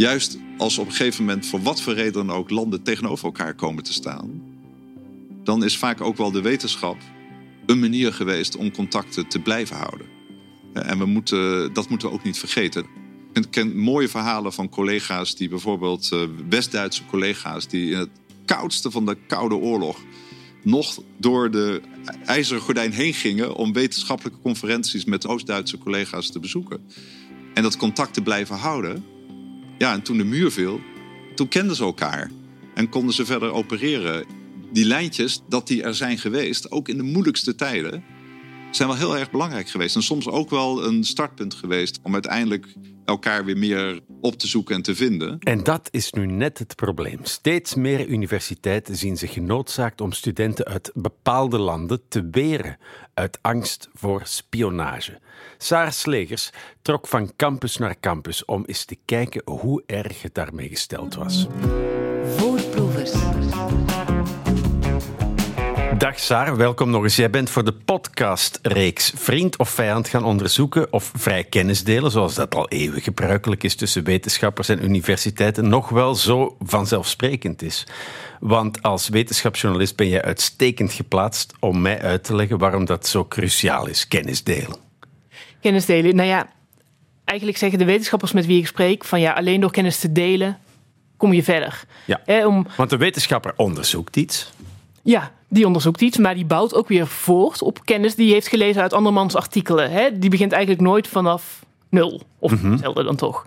[0.00, 3.54] juist als op een gegeven moment voor wat voor reden dan ook landen tegenover elkaar
[3.54, 4.42] komen te staan,
[5.44, 6.96] dan is vaak ook wel de wetenschap
[7.66, 10.06] een manier geweest om contacten te blijven houden.
[10.72, 12.86] En we moeten, dat moeten we ook niet vergeten.
[13.32, 18.10] Ik ken mooie verhalen van collega's die bijvoorbeeld uh, West-Duitse collega's die in het
[18.44, 19.98] koudste van de Koude Oorlog
[20.62, 21.80] nog door de
[22.24, 26.80] ijzeren gordijn heen gingen om wetenschappelijke conferenties met Oost-Duitse collega's te bezoeken.
[27.54, 29.18] En dat contact te blijven houden.
[29.80, 30.80] Ja, en toen de muur viel,
[31.34, 32.30] toen kenden ze elkaar
[32.74, 34.24] en konden ze verder opereren.
[34.72, 38.04] Die lijntjes, dat die er zijn geweest, ook in de moeilijkste tijden,
[38.70, 39.96] zijn wel heel erg belangrijk geweest.
[39.96, 42.74] En soms ook wel een startpunt geweest om uiteindelijk
[43.10, 45.38] elkaar weer meer op te zoeken en te vinden.
[45.38, 47.18] En dat is nu net het probleem.
[47.22, 52.78] Steeds meer universiteiten zien zich genoodzaakt om studenten uit bepaalde landen te weren
[53.14, 55.18] uit angst voor spionage.
[55.58, 56.50] Sarah Slegers
[56.82, 61.46] trok van campus naar campus om eens te kijken hoe erg het daarmee gesteld was.
[62.36, 63.12] Voorproevers.
[66.00, 67.16] Dag Saar, welkom nog eens.
[67.16, 72.34] Jij bent voor de podcastreeks Vriend of Vijand gaan onderzoeken of vrij kennis delen, zoals
[72.34, 77.86] dat al eeuwig gebruikelijk is tussen wetenschappers en universiteiten, nog wel zo vanzelfsprekend is.
[78.38, 83.24] Want als wetenschapsjournalist ben jij uitstekend geplaatst om mij uit te leggen waarom dat zo
[83.24, 84.76] cruciaal is, kennis delen.
[85.60, 86.48] Kennis delen, nou ja,
[87.24, 90.58] eigenlijk zeggen de wetenschappers met wie ik spreek van ja, alleen door kennis te delen
[91.16, 91.84] kom je verder.
[92.04, 92.66] Ja, om...
[92.76, 94.52] Want de wetenschapper onderzoekt iets.
[95.02, 98.48] Ja, die onderzoekt iets, maar die bouwt ook weer voort op kennis die hij heeft
[98.48, 99.90] gelezen uit andermans artikelen.
[99.90, 100.18] Hè?
[100.18, 103.46] Die begint eigenlijk nooit vanaf nul, of mm dan toch.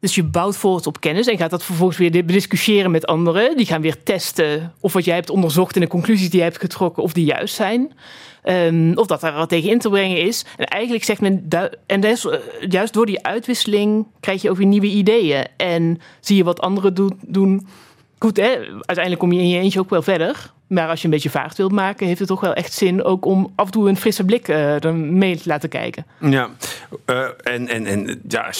[0.00, 3.56] Dus je bouwt voort op kennis en gaat dat vervolgens weer bediscussiëren met anderen.
[3.56, 6.60] Die gaan weer testen of wat jij hebt onderzocht en de conclusies die jij hebt
[6.60, 7.92] getrokken, of die juist zijn.
[8.44, 10.44] Um, of dat er wat tegen in te brengen is.
[10.56, 11.48] En eigenlijk zegt men,
[11.86, 12.26] en dus,
[12.68, 15.46] juist door die uitwisseling krijg je ook weer nieuwe ideeën.
[15.56, 17.66] En zie je wat anderen doen.
[18.18, 18.50] Goed, hè?
[18.68, 20.52] uiteindelijk kom je in je eentje ook wel verder.
[20.72, 23.24] Maar als je een beetje vaart wilt maken, heeft het toch wel echt zin ook
[23.24, 26.06] om af en toe een frisse blik uh, mee te laten kijken.
[26.20, 26.50] Ja,
[27.06, 28.50] uh, en, en, en ja,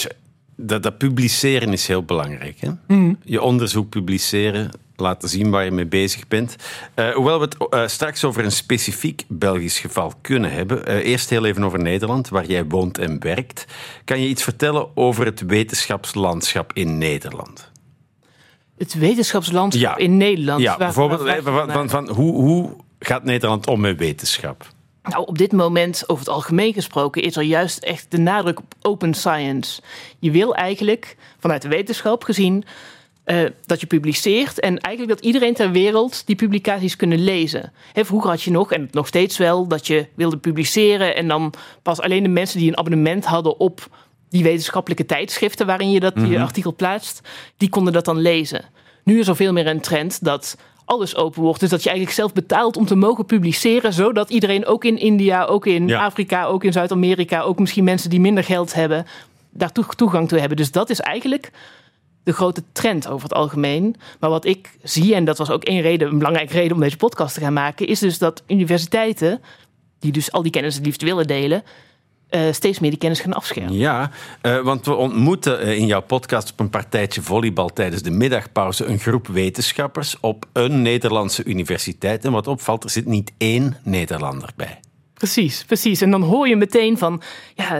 [0.55, 2.59] dat, dat publiceren is heel belangrijk.
[2.59, 2.69] Hè?
[2.87, 3.17] Mm.
[3.23, 6.55] Je onderzoek publiceren, laten zien waar je mee bezig bent.
[6.95, 10.87] Uh, hoewel we het straks over een specifiek Belgisch geval kunnen hebben.
[10.87, 13.65] eerst heel even over Nederland, waar jij woont en werkt.
[14.03, 17.71] Kan je iets vertellen over het wetenschapslandschap in Nederland?
[18.83, 20.61] Het wetenschapslandschap in Nederland.
[20.61, 24.65] Ja, bijvoorbeeld van, van, van, hoe, hoe gaat Nederland om met wetenschap?
[25.03, 28.73] Nou, op dit moment, over het algemeen gesproken, is er juist echt de nadruk op
[28.81, 29.81] open science.
[30.19, 32.63] Je wil eigenlijk, vanuit de wetenschap gezien,
[33.25, 37.71] uh, dat je publiceert en eigenlijk dat iedereen ter wereld die publicaties kunnen lezen.
[37.93, 42.01] Vroeger had je nog, en nog steeds wel, dat je wilde publiceren en dan pas
[42.01, 43.87] alleen de mensen die een abonnement hadden op
[44.33, 46.41] die wetenschappelijke tijdschriften waarin je dat je mhm.
[46.41, 47.21] artikel plaatst,
[47.57, 48.65] die konden dat dan lezen.
[49.03, 51.59] Nu is er veel meer een trend dat alles open wordt.
[51.59, 55.43] Dus dat je eigenlijk zelf betaalt om te mogen publiceren, zodat iedereen ook in India,
[55.45, 59.05] ook in Afrika, ook in Zuid-Amerika, ook misschien mensen die minder geld hebben,
[59.49, 60.57] daar toegang toe hebben.
[60.57, 61.51] Dus dat is eigenlijk
[62.23, 63.95] de grote trend over het algemeen.
[64.19, 66.97] Maar wat ik zie, en dat was ook één reden, een belangrijke reden om deze
[66.97, 69.41] podcast te gaan maken, is dus dat universiteiten,
[69.99, 71.63] die dus al die kennis het liefst willen delen,
[72.35, 73.73] uh, steeds meer die kennis gaan afschermen.
[73.73, 74.11] Ja,
[74.41, 78.85] uh, want we ontmoeten uh, in jouw podcast op een partijtje volleybal tijdens de middagpauze
[78.85, 82.25] een groep wetenschappers op een Nederlandse universiteit.
[82.25, 84.79] En wat opvalt, er zit niet één Nederlander bij.
[85.13, 86.01] Precies, precies.
[86.01, 87.21] En dan hoor je meteen van,
[87.55, 87.75] ja,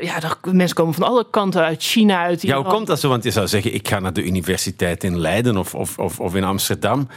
[0.00, 3.08] ja mensen komen van alle kanten uit China, uit Ja, hoe komt dat zo?
[3.08, 6.34] Want je zou zeggen, ik ga naar de universiteit in Leiden of, of, of, of
[6.34, 7.08] in Amsterdam.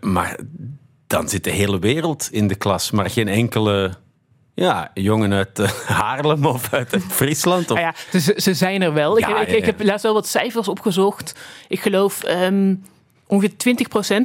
[0.00, 0.38] maar
[1.06, 3.92] dan zit de hele wereld in de klas, maar geen enkele
[4.54, 5.68] ja, jongen uit uh,
[5.98, 7.70] Haarlem of uit Friesland.
[7.70, 7.76] Of...
[7.76, 9.18] Ah ja, ze, ze, zijn er wel.
[9.18, 11.34] ik, ik, ik, heb laatst wel wat cijfers opgezocht.
[11.68, 12.84] Ik geloof um,
[13.26, 13.52] ongeveer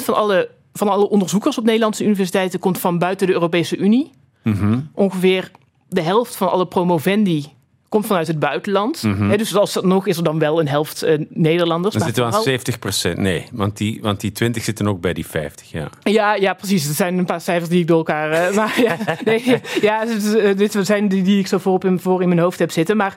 [0.01, 4.11] 20% van alle, van alle onderzoekers op Nederlandse universiteiten komt van buiten de Europese Unie.
[4.43, 4.89] Mm -hmm.
[4.93, 5.51] Ongeveer
[5.89, 7.55] de helft van alle promovendi
[7.89, 9.03] komt vanuit het buitenland.
[9.03, 11.93] Mm dus als dat nog is er dan wel een helft uh, Nederlanders.
[11.95, 13.17] Dan zitten we aan 70 procent.
[13.17, 15.71] Nee, want die, want die 20 zitten ook bij die 50.
[15.71, 16.83] Ja, ja, ja precies.
[16.83, 18.49] Het zijn een paar cijfers die ik door elkaar.
[18.49, 20.05] Uh, maar ja, nee, ja,
[20.53, 22.97] dit zijn die, die ik zo voor, op in, voor in mijn hoofd heb zitten.
[22.97, 23.15] Maar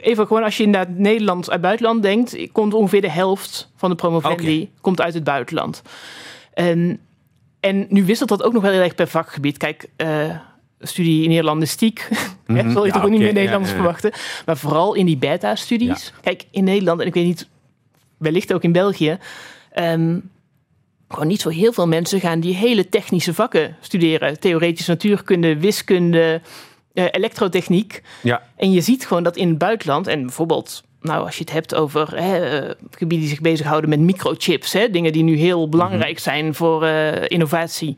[0.00, 3.96] even gewoon als je inderdaad Nederland uit buitenland denkt, komt ongeveer de helft van de
[3.96, 5.82] promovendi komt uit het buitenland.
[6.54, 7.00] En,
[7.60, 9.56] en nu wisselt dat ook nog wel heel erg per vakgebied.
[9.56, 9.88] Kijk.
[9.96, 10.36] Uh,
[10.80, 12.08] studie Nederlandistiek.
[12.48, 12.72] Mm -hmm.
[12.72, 14.12] zal je toch ook niet meer Nederlands verwachten.
[14.46, 16.12] Maar vooral in die beta-studies.
[16.20, 17.48] Kijk, in Nederland, en ik weet niet,
[18.18, 19.18] wellicht ook in België.
[19.78, 20.30] Um,
[21.08, 24.40] gewoon niet zo heel veel mensen gaan die hele technische vakken studeren.
[24.40, 26.40] Theoretische natuurkunde, wiskunde,
[26.94, 28.02] uh, elektrotechniek.
[28.22, 28.42] Ja.
[28.56, 31.74] En je ziet gewoon dat in het buitenland, en bijvoorbeeld nou, als je het hebt
[31.74, 36.14] over hè, uh, gebieden die zich bezighouden met microchips, hè, dingen die nu heel belangrijk
[36.14, 36.22] mhm.
[36.22, 37.96] zijn voor uh, innovatie,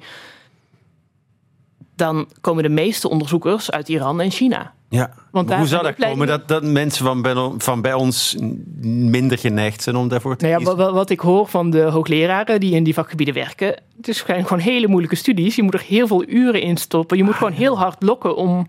[2.00, 4.72] dan komen de meeste onderzoekers uit Iran en China.
[4.88, 8.36] Ja, Want hoe zou dat komen dat, dat mensen van bij, van bij ons
[8.82, 12.60] minder geneigd zijn om daarvoor te nou ja, wat, wat, ik hoor van de hoogleraren
[12.60, 15.56] die in die vakgebieden werken, het is gewoon hele moeilijke studies.
[15.56, 17.16] Je moet er heel veel uren in stoppen.
[17.16, 18.66] Je moet gewoon heel hard lokken om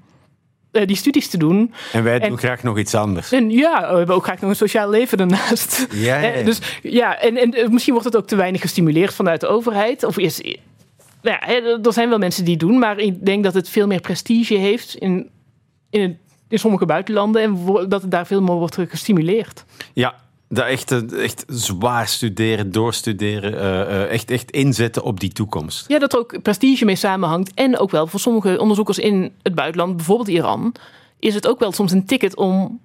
[0.71, 1.73] uh, die studies te doen.
[1.91, 3.31] En wij doen graag nog iets anders.
[3.31, 5.87] En ja, we hebben ook graag nog een sociaal leven daarnaast.
[5.91, 6.43] Ja, ja, ja.
[6.43, 10.03] Dus ja, en, en eh, misschien wordt het ook te weinig gestimuleerd vanuit de overheid.
[10.03, 10.41] Of is,
[11.21, 11.47] ja,
[11.83, 14.53] er zijn wel mensen die het doen, maar ik denk dat het veel meer prestige
[14.53, 15.29] heeft in,
[15.89, 19.65] in, in sommige buitenlanden en dat het daar veel meer wordt gestimuleerd.
[19.93, 20.15] Ja,
[20.49, 25.87] dat echt, echt zwaar studeren, doorstuderen, uh, echt, echt inzetten op die toekomst.
[25.87, 27.53] Ja, dat er ook prestige mee samenhangt.
[27.53, 30.75] En ook wel voor sommige onderzoekers in het buitenland, bijvoorbeeld Iran,
[31.19, 32.79] is het ook wel soms een ticket om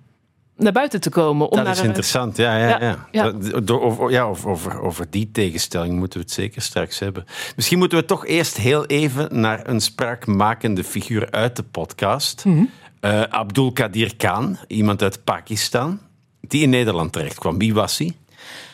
[0.56, 1.50] naar buiten te komen.
[1.50, 2.56] Om dat is interessant, ja.
[2.56, 3.32] ja, ja, ja.
[3.61, 7.25] Door, over, ja over, over die tegenstelling moeten we het zeker straks hebben.
[7.56, 12.44] Misschien moeten we toch eerst heel even naar een spraakmakende figuur uit de podcast.
[12.44, 12.70] Mm
[13.31, 15.99] Abdul Kadir Khan, iemand uit Pakistan
[16.41, 17.59] die in Nederland terecht kwam.
[17.59, 18.12] Wie was hij?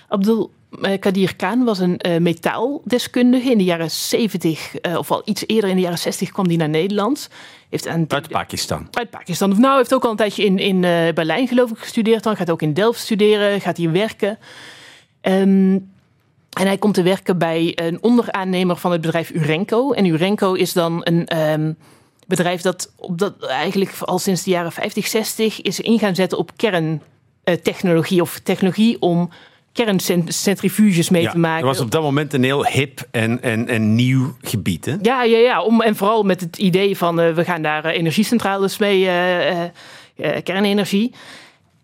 [0.08, 0.50] Abdul
[0.80, 3.50] eh, Kadir Khan was een uh, metaaldeskundige.
[3.50, 6.46] In de jaren 70, uh, eh, of al iets eerder in de jaren 60, kwam
[6.46, 7.28] hij naar Nederland.
[7.72, 8.88] Heeft aan uit Pakistan?
[8.90, 9.48] Uit Pakistan.
[9.48, 10.80] Nou, hij heeft ook al een tijdje in, in
[11.14, 12.22] Berlijn, geloof ik, gestudeerd.
[12.22, 14.38] Dan gaat ook in Delft studeren, gaat hier werken.
[15.22, 15.90] Um,
[16.52, 19.92] en hij komt te werken bij een onderaannemer van het bedrijf Urenco.
[19.92, 21.76] En Urenco is dan een um,
[22.26, 26.38] bedrijf dat, op dat eigenlijk al sinds de jaren 50, 60 is in gaan zetten
[26.38, 27.02] op kern
[27.44, 29.30] uh, technologie of technologie om
[29.72, 31.66] kerncentrifuges mee te maken.
[31.66, 34.84] Dat was op dat moment een heel hip en, en, en nieuw gebied.
[34.84, 34.96] Hè?
[35.02, 35.62] Ja, ja, ja.
[35.62, 39.08] Om, en vooral met het idee van uh, we gaan daar uh, energiecentrales mee,
[40.42, 41.14] kernenergie.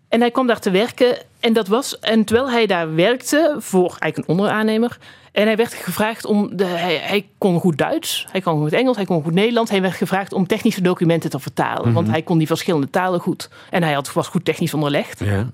[0.09, 3.95] En hij kwam daar te werken en dat was, en terwijl hij daar werkte voor
[3.99, 4.97] eigenlijk een onderaannemer,
[5.31, 6.57] en hij werd gevraagd om.
[6.57, 9.71] De, hij, hij, kon goed Duits, hij kon goed Engels, hij kon goed Nederlands.
[9.71, 11.93] Hij werd gevraagd om technische documenten te vertalen.
[11.93, 12.09] Want mhm.
[12.09, 13.49] hij kon die verschillende talen goed.
[13.69, 15.19] En hij had, was goed technisch onderlegd.
[15.19, 15.49] Ja.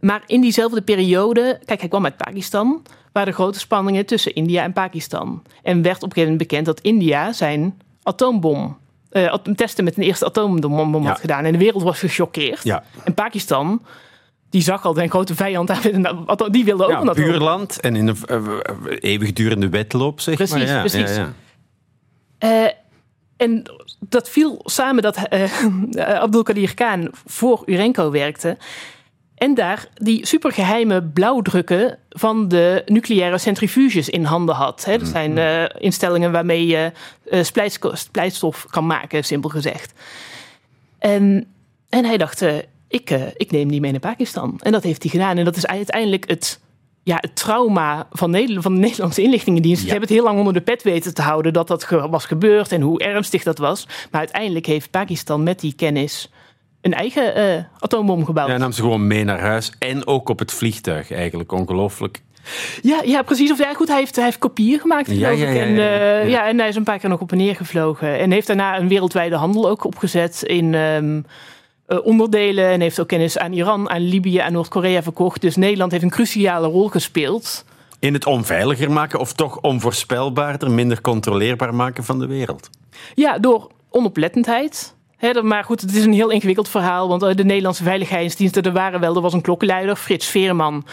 [0.00, 4.62] Maar in diezelfde periode, kijk, hij kwam uit Pakistan, waren er grote spanningen tussen India
[4.62, 5.42] en Pakistan.
[5.62, 8.76] En werd op een gegeven moment bekend dat India zijn atoombom
[9.12, 11.44] uh, testen met een eerste atoombom had gedaan.
[11.44, 12.64] En de wereld was gechoqueerd.
[12.64, 12.84] Ja.
[13.04, 13.82] En Pakistan
[14.50, 15.70] die zag al zijn grote vijand.
[16.50, 18.58] Die wilde ook ja, een buurland en in een uh,
[19.00, 20.66] eeuwigdurende wedloop, zeg precies, maar.
[20.66, 21.16] Ja, precies.
[21.16, 21.32] Ja,
[22.44, 22.70] uh,
[23.36, 23.62] en
[24.00, 25.28] dat viel samen dat
[25.96, 28.56] Abdul Kadir Khan voor Urenco werkte.
[29.38, 34.84] En daar die supergeheime blauwdrukken van de nucleaire centrifuges in handen had.
[34.84, 34.92] Hè.
[34.92, 36.92] Dat mm, zijn uh, instellingen waarmee je
[37.30, 37.42] uh,
[37.92, 39.92] splijtstof kan maken, simpel gezegd.
[40.98, 41.46] En,
[41.88, 42.44] en hij dacht,
[42.88, 44.60] ik, uh, ik neem die mee naar Pakistan.
[44.62, 45.38] En dat heeft hij gedaan.
[45.38, 46.60] En dat is uiteindelijk het,
[47.02, 49.82] ja, het trauma van, Nederland, van de Nederlandse inlichtingendienst.
[49.82, 52.72] Ze hebben het heel lang onder de pet weten te houden dat dat was gebeurd
[52.72, 53.86] en hoe ernstig dat was.
[54.10, 56.30] Maar uiteindelijk heeft Pakistan met die kennis
[56.80, 58.48] een eigen uh, atoombom gebouwd.
[58.48, 61.52] Ja, nam ze gewoon mee naar huis en ook op het vliegtuig eigenlijk.
[61.52, 62.22] Ongelooflijk.
[62.82, 63.52] Ja, ja, precies.
[63.52, 66.28] Of ja, goed, hij heeft, hij heeft kopieën gemaakt, geloof ja, ja, ja, En, uh,
[66.28, 68.18] ja, en hij is een paar keer nog op en neer gevlogen.
[68.18, 70.74] En heeft daarna een wereldwijde handel ook opgezet in...
[70.74, 71.24] Um,
[71.88, 75.40] uh, onderdelen en heeft ook kennis aan Iran, aan Libië, en Noord-Korea verkocht.
[75.40, 77.64] Dus Nederland heeft een cruciale rol gespeeld.
[77.98, 82.70] In het onveiliger maken of toch onvoorspelbaarder, minder controleerbaar maken van de wereld?
[83.14, 84.94] Ja, door onoplettendheid.
[85.42, 87.08] Maar goed, het is een heel ingewikkeld verhaal.
[87.08, 90.86] Want de Nederlandse veiligheidsdiensten, er waren wel, er was een klokkenluider, Frits Veerman,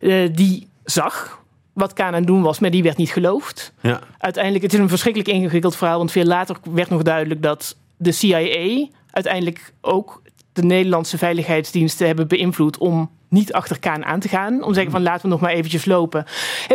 [0.00, 1.42] uh, die zag
[1.72, 3.72] wat Kaan aan doen was, maar die werd niet geloofd.
[3.80, 4.00] Ja.
[4.18, 8.12] Uiteindelijk, het is een verschrikkelijk ingewikkeld verhaal, want veel later werd nog duidelijk dat de
[8.12, 10.22] CIA uiteindelijk ook
[10.60, 14.62] de Nederlandse veiligheidsdiensten hebben beïnvloed om niet achter Kaan aan te gaan.
[14.62, 16.24] Om te zeggen van laten we nog maar eventjes lopen.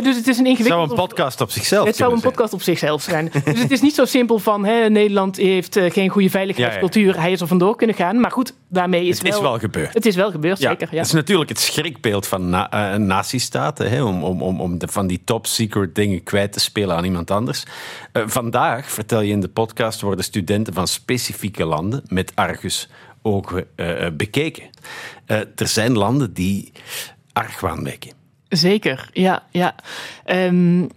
[0.01, 0.57] dus het is een ingewikkeld...
[0.57, 3.31] Het zou een podcast op zichzelf Het zou een podcast op zichzelf zijn.
[3.45, 7.19] dus het is niet zo simpel van hè, Nederland heeft uh, geen goede veiligheidscultuur.
[7.19, 8.19] Hij is er vandoor kunnen gaan.
[8.19, 9.37] Maar goed, daarmee is het wel...
[9.37, 9.93] is wel gebeurd.
[9.93, 10.87] Het is wel gebeurd, zeker.
[10.91, 10.97] Ja.
[10.97, 13.89] Het is natuurlijk het schrikbeeld van na, uh, nazistaten.
[13.89, 17.05] Hè, om om, om, om de, van die top secret dingen kwijt te spelen aan
[17.05, 17.63] iemand anders.
[18.13, 22.89] Uh, vandaag, vertel je in de podcast, worden studenten van specifieke landen met Argus
[23.23, 24.63] ook uh, bekeken.
[25.27, 26.71] Uh, er zijn landen die
[27.33, 28.11] argwaan wekken.
[28.49, 29.43] Zeker, ja.
[29.51, 29.75] ja.
[30.25, 30.89] Um,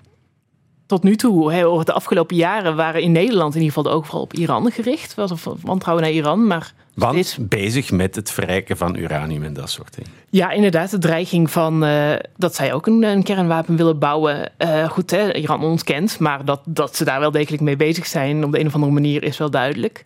[0.86, 3.96] tot nu toe, he, over de afgelopen jaren, waren in Nederland in ieder geval de
[3.96, 5.14] ogen vooral op Iran gericht.
[5.14, 6.72] Was er wantrouwen naar Iran, maar...
[6.94, 10.10] Want is bezig met het verrijken van uranium en dat soort dingen.
[10.30, 10.90] Ja, inderdaad.
[10.90, 14.52] De dreiging van uh, dat zij ook een, een, kernwapen willen bouwen.
[14.58, 18.44] Uh, goed, hè, Iran ontkent, maar dat, dat ze daar wel degelijk mee bezig zijn
[18.44, 20.04] op de een of andere manier is wel duidelijk.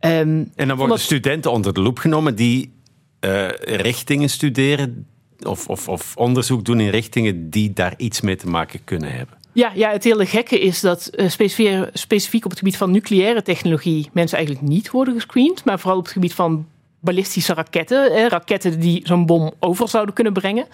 [0.00, 2.72] Um, en dan worden studenten onder de loep genomen die
[3.20, 5.06] eh, richtingen studeren
[5.42, 9.36] of, of, of onderzoek doen in richtingen die daar iets mee te maken kunnen hebben.
[9.52, 13.42] Ja, ja, het hele gekke is dat uh, specifiek, specifiek op het gebied van nucleaire
[13.42, 16.66] technologie mensen eigenlijk niet worden gescreend, maar vooral op het gebied van
[17.00, 20.66] ballistische raketten, eh, raketten die zo'n bom over zouden kunnen brengen.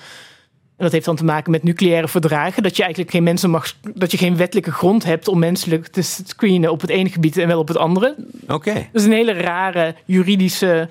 [0.76, 2.62] En dat heeft dan te maken met nucleaire verdragen.
[2.62, 3.76] Dat je eigenlijk geen mensen mag.
[3.94, 7.46] dat je geen wettelijke grond hebt om menselijk te screenen op het ene gebied en
[7.46, 8.14] wel op het andere.
[8.42, 8.54] Oké.
[8.54, 8.88] Okay.
[8.92, 10.88] Dat is een hele rare juridische.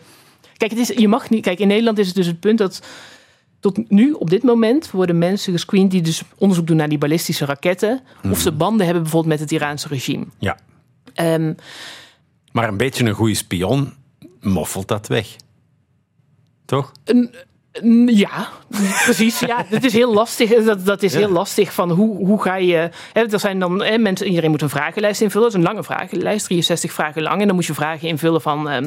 [0.58, 1.44] Kijk, het is, je mag niet.
[1.44, 2.82] Kijk, in Nederland is het dus het punt dat.
[3.60, 7.46] Tot nu, op dit moment, worden mensen gescreend die dus onderzoek doen naar die ballistische
[7.46, 8.02] raketten.
[8.32, 10.26] Of ze banden hebben bijvoorbeeld met het Iraanse regime.
[10.40, 10.58] Ja.
[11.16, 11.56] Um,
[12.52, 13.94] maar een beetje een goede spion
[14.40, 15.36] moffelt dat weg.
[16.66, 16.92] Toch?
[17.04, 17.36] Een,
[18.06, 18.50] ja,
[19.04, 19.40] precies.
[19.40, 20.64] Ja, het is heel lastig.
[20.64, 22.90] Dat, dat is heel lastig van hoe, hoe ga je.
[23.14, 25.52] Hè, er zijn dan hè, mensen, iedereen moet een vragenlijst invullen.
[25.52, 27.42] Dat is een lange vragenlijst, 63 vragen lang.
[27.42, 28.72] En dan moet je vragen invullen van.
[28.72, 28.78] Uh,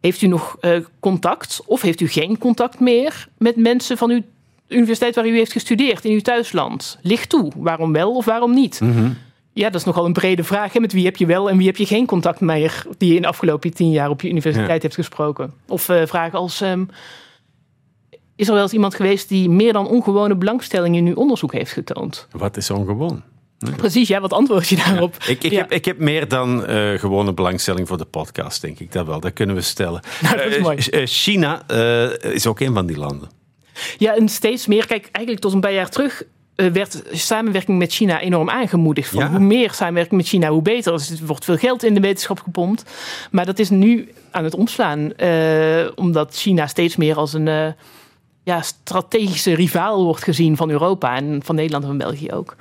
[0.00, 4.22] heeft u nog uh, contact of heeft u geen contact meer met mensen van uw
[4.68, 6.98] universiteit waar u heeft gestudeerd in uw thuisland?
[7.02, 7.52] Ligt toe.
[7.56, 8.80] Waarom wel of waarom niet?
[8.80, 9.16] Mm -hmm.
[9.52, 10.72] Ja, dat is nogal een brede vraag.
[10.72, 10.80] Hè?
[10.80, 13.22] Met wie heb je wel en wie heb je geen contact meer die je in
[13.22, 14.88] de afgelopen tien jaar op je universiteit ja.
[14.88, 15.52] hebt gesproken?
[15.68, 16.60] Of uh, vragen als.
[16.60, 16.88] Um,
[18.36, 21.72] is er wel eens iemand geweest die meer dan ongewone belangstelling in uw onderzoek heeft
[21.72, 22.26] getoond?
[22.30, 23.22] Wat is ongewoon?
[23.76, 25.14] Precies, ja, wat antwoord je daarop?
[25.18, 25.26] Ja.
[25.32, 25.58] Ik, ik, ja.
[25.58, 28.92] heb, ik heb meer dan uh, gewone belangstelling voor de podcast, denk ik.
[28.92, 30.00] Dat wel, dat kunnen we stellen.
[30.22, 30.78] Nou, dat is mooi.
[30.90, 33.30] Uh, China uh, is ook een van die landen.
[33.98, 34.86] Ja, en steeds meer.
[34.86, 36.22] Kijk, eigenlijk tot een paar jaar terug
[36.54, 39.08] werd samenwerking met China enorm aangemoedigd.
[39.08, 39.30] Van Ja.
[39.30, 40.92] Hoe meer samenwerking met China, hoe beter.
[40.92, 42.84] Dus er wordt veel geld in de wetenschap gepompt.
[43.30, 45.12] Maar dat is nu aan het omslaan.
[45.16, 47.66] eh, omdat China steeds meer als een eh,
[48.42, 51.16] ja, strategische rivaal wordt gezien van Europa.
[51.16, 52.56] En van Nederland en van België ook.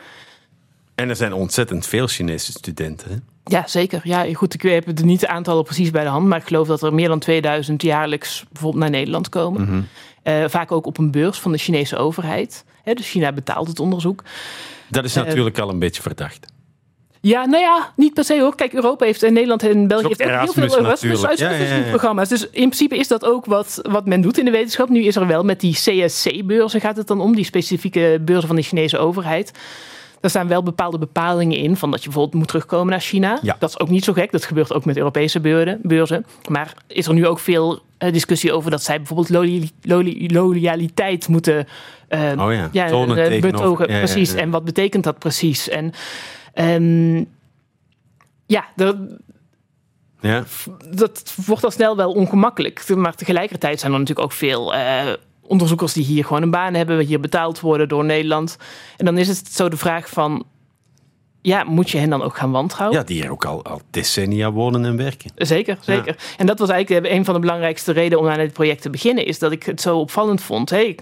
[0.96, 3.10] En er zijn ontzettend veel Chinese studenten.
[3.10, 3.16] Hè?
[3.44, 4.02] Ja, zeker.
[4.04, 6.28] Ja, goed, ik heb er niet de aantallen precies bij de hand.
[6.28, 9.62] Maar ik geloof dat er meer dan 2000 jaarlijks bijvoorbeeld naar Nederland komen.
[9.62, 9.82] Mhm.
[10.24, 12.66] Eh, vaak ook op een beurs van de Chinese overheid.
[12.84, 14.24] Hè, dus China betaalt het onderzoek.
[14.90, 16.46] Dat is Eh, natuurlijk al een beetje verdacht.
[17.22, 18.56] Ja, nou ja, niet per se hoor.
[18.56, 21.40] Kijk, Europa heeft en Nederland en België heeft ook heel veel Erasmus natuurlijk.
[21.40, 21.58] Ja, ja,
[22.04, 22.26] ja, ja.
[22.26, 24.90] Dus in principe is dat ook wat, wat men doet in de wetenschap.
[24.90, 28.56] Nu is er wel met die CSC-beurzen gaat het dan om, die specifieke beurzen van
[28.56, 29.52] de Chinese overheid.
[30.20, 33.40] Daar staan wel bepaalde bepalingen in, van dat je bijvoorbeeld moet terugkomen naar China.
[33.42, 33.56] Ja.
[33.60, 35.80] Dat is ook niet zo gek, dat gebeurt ook met Europese beurzen.
[35.84, 36.26] beurzen.
[36.50, 39.30] Maar is er nu ook veel eh, discussie over dat zij bijvoorbeeld
[39.82, 41.68] loli- loyaliteit moeten
[42.08, 43.88] eh, Oh ja, tonen eh, betogen.
[43.88, 44.32] ja, ja, precies.
[44.32, 44.38] ja.
[44.40, 45.70] En wat betekent dat precies?
[45.70, 45.94] En
[46.54, 47.24] ehm,
[48.46, 48.96] ja, er,
[50.20, 50.44] Ja?
[50.90, 52.96] dat wordt al snel wel ongemakkelijk.
[52.96, 57.00] Maar tegelijkertijd zijn er natuurlijk ook veel eh, onderzoekers die hier gewoon een baan hebben,
[57.00, 58.58] hier betaald worden door Nederland.
[58.98, 60.46] En dan is het zo de vraag van,
[61.42, 62.98] ja, moet je hen dan ook gaan wantrouwen?
[62.98, 65.32] ja, die hier ook al, al decennia wonen en werken.
[65.36, 66.16] Zeker, zeker.
[66.38, 69.26] En dat was eigenlijk een van de belangrijkste redenen om aan dit project te beginnen,
[69.26, 70.70] is dat ik het zo opvallend vond.
[70.70, 70.98] Hey,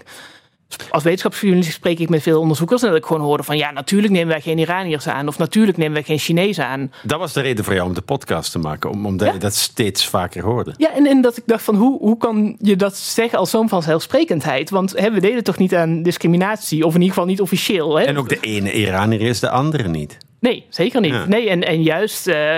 [0.90, 4.12] als wetenschapsjournalist spreek ik met veel onderzoekers en dat ik gewoon hoorde van, ja, natuurlijk
[4.12, 6.92] nemen wij geen Iraniërs aan, of natuurlijk nemen wij geen Chinezen aan.
[7.02, 9.32] Dat was de reden voor jou om de podcast te maken, om, omdat Ja.
[9.32, 10.74] je dat steeds vaker hoorde.
[10.76, 13.68] Ja, en, en dat ik dacht van hoe, hoe kan je dat zeggen als zo'n
[13.68, 14.70] vanzelfsprekendheid?
[14.70, 17.96] Want hè, we deden toch niet aan discriminatie, of in ieder geval niet officieel.
[17.98, 18.04] Hè?
[18.04, 20.16] En ook de ene Iranier is de andere niet.
[20.40, 21.12] Nee, zeker niet.
[21.12, 21.24] Ja.
[21.26, 22.56] Nee, en, en juist eh,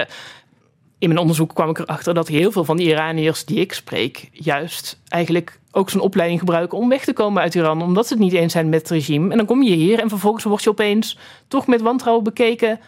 [0.98, 4.28] in mijn onderzoek kwam ik erachter dat heel veel van die Iraniërs die ik spreek,
[4.32, 8.22] juist eigenlijk ook zo'n opleiding gebruiken om weg te komen uit Iran, omdat ze het
[8.22, 9.30] niet eens zijn met het regime.
[9.30, 12.80] En dan kom je hier en vervolgens word je opeens toch met wantrouwen bekeken.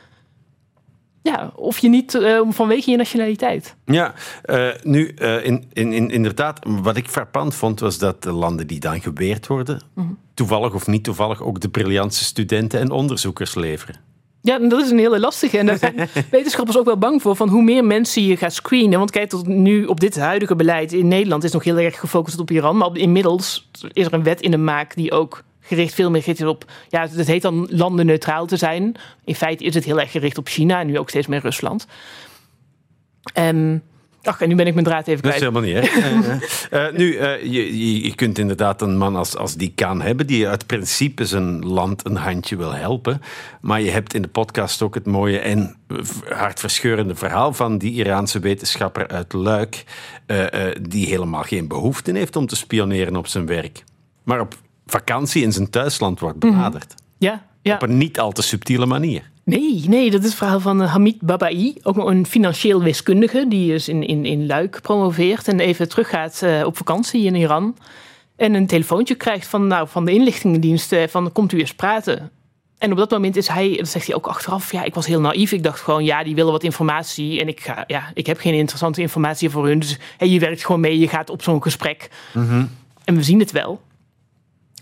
[1.22, 3.76] Ja, of je niet eh, vanwege je nationaliteit.
[3.84, 8.32] Ja, eh, nu eh, in, in, in, inderdaad, wat ik frappant vond was dat de
[8.32, 9.82] landen die dan geweerd worden,
[10.34, 13.96] toevallig of niet toevallig ook de briljantste studenten en onderzoekers leveren.
[14.44, 15.58] Ja, dat is een hele lastige.
[15.58, 17.36] En daar zijn wetenschappers ook wel bang voor.
[17.36, 18.98] Van hoe meer mensen je gaat screenen.
[18.98, 22.38] Want kijk, tot nu op dit huidige beleid in Nederland is nog heel erg gefocust
[22.38, 22.76] op Iran.
[22.76, 26.40] Maar inmiddels is er een wet in de maak die ook gericht veel meer gericht
[26.40, 26.64] is op.
[26.88, 28.94] Ja, het heet dan landen neutraal te zijn.
[29.24, 31.86] In feite is het heel erg gericht op China en nu ook steeds meer Rusland.
[33.32, 33.82] En.
[34.26, 35.54] Ach, en nu ben ik mijn draad even Dat is kwijt.
[35.54, 36.02] helemaal niet, hè?
[36.70, 40.26] Eh, eh, nu, eh, je, je, kunt inderdaad een man als, als die kan hebben,
[40.26, 43.20] die uit principe zijn land een handje wil helpen.
[43.60, 45.76] Maar je hebt in de podcast ook het mooie en
[46.28, 49.84] hartverscheurende verhaal van die Iraanse wetenschapper uit Luik,
[50.80, 53.84] die helemaal geen behoefte heeft om te spioneren op zijn werk.
[54.22, 54.54] Maar op
[54.86, 56.94] vakantie in zijn thuisland wordt benaderd.
[57.18, 57.74] Ja, ja.
[57.74, 59.30] Op een niet al te subtiele manier.
[59.44, 61.74] Nee, nee, dat is het verhaal van eh, Hamid Babai.
[61.82, 66.62] Ook een financieel wiskundige die is in, in, in Luik promoveert en even teruggaat eh,
[66.66, 67.76] op vakantie in Iran.
[68.36, 72.30] En een telefoontje krijgt van, nou, van de inlichtingendienst eh, van komt u eens praten.
[72.78, 75.20] En op dat moment is hij, dat zegt hij ook achteraf, ja, ik was heel
[75.20, 75.52] naïef.
[75.52, 77.40] Ik dacht gewoon, ja, die willen wat informatie.
[77.40, 79.78] En ik, ga, ja, ik heb geen interessante informatie voor hun.
[79.78, 82.08] Dus hey, je werkt gewoon mee, je gaat op zo'n gesprek.
[83.04, 83.80] En we zien het wel.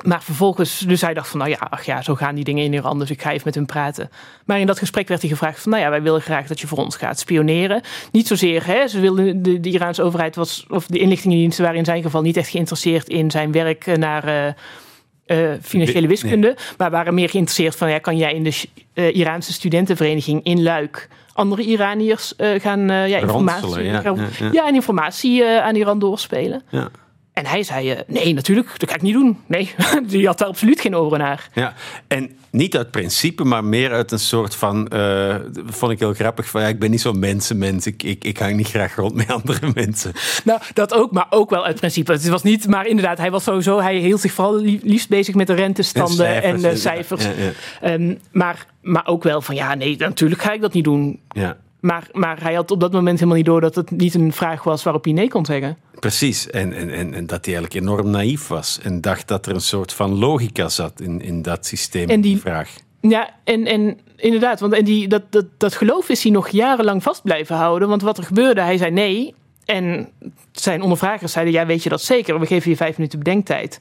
[0.04, 2.72] Maar vervolgens, dus hij dacht van, nou ja, ach ja, zo gaan die dingen in
[2.72, 4.10] Iran, dus ik ga even met hem praten.
[4.44, 6.66] Maar in dat gesprek werd hij gevraagd van, nou ja, wij willen graag dat je
[6.66, 7.82] voor ons gaat spioneren.
[8.12, 11.84] Niet zozeer, hè, ze wilden, de, de Iraanse overheid was, of de inlichtingendiensten waren in
[11.84, 14.46] zijn geval niet echt geïnteresseerd in zijn werk naar uh,
[15.38, 16.56] uh, financiële wiskunde, nee.
[16.78, 18.62] maar waren meer geïnteresseerd van, ja, kan jij in de
[18.94, 24.14] uh, Iraanse studentenvereniging in Luik andere Iraniërs gaan ja, informatie, ja.
[24.52, 26.62] ja, en informatie aan Iran doorspelen?
[26.68, 26.90] Ja.
[27.32, 29.38] En hij zei, uh, nee, natuurlijk, dat ga ik niet doen.
[29.46, 29.74] Nee,
[30.06, 31.48] die had daar absoluut geen oren naar.
[31.54, 31.74] Ja,
[32.06, 35.36] en niet uit principe, maar meer uit een soort van, uh,
[35.66, 38.56] vond ik heel grappig, van ja, ik ben niet zo'n mensenmens, ik, ik, ik hang
[38.56, 40.12] niet graag rond met andere mensen.
[40.44, 42.12] Nou, dat ook, maar ook wel uit principe.
[42.12, 45.46] Het was niet, maar inderdaad, hij was sowieso, hij hield zich vooral liefst bezig met
[45.46, 47.24] de rentestanden en, cijfers, en de cijfers.
[47.24, 47.30] Ja,
[47.82, 47.92] ja.
[47.92, 51.20] Um, maar, maar ook wel van, ja, nee, natuurlijk ga ik dat niet doen.
[51.28, 51.56] Ja.
[51.82, 54.62] Maar, maar hij had op dat moment helemaal niet door dat het niet een vraag
[54.62, 55.76] was waarop hij nee kon zeggen.
[56.00, 58.78] Precies, en, en, en, en dat hij eigenlijk enorm naïef was.
[58.82, 62.32] En dacht dat er een soort van logica zat in, in dat systeem, en die,
[62.32, 62.70] die vraag.
[63.00, 67.02] Ja, en, en inderdaad, want en die, dat, dat, dat geloof is hij nog jarenlang
[67.02, 67.88] vast blijven houden.
[67.88, 69.34] Want wat er gebeurde, hij zei nee.
[69.64, 70.08] En
[70.52, 72.40] zijn ondervragers zeiden, ja, weet je dat zeker?
[72.40, 73.78] We geven je vijf minuten bedenktijd.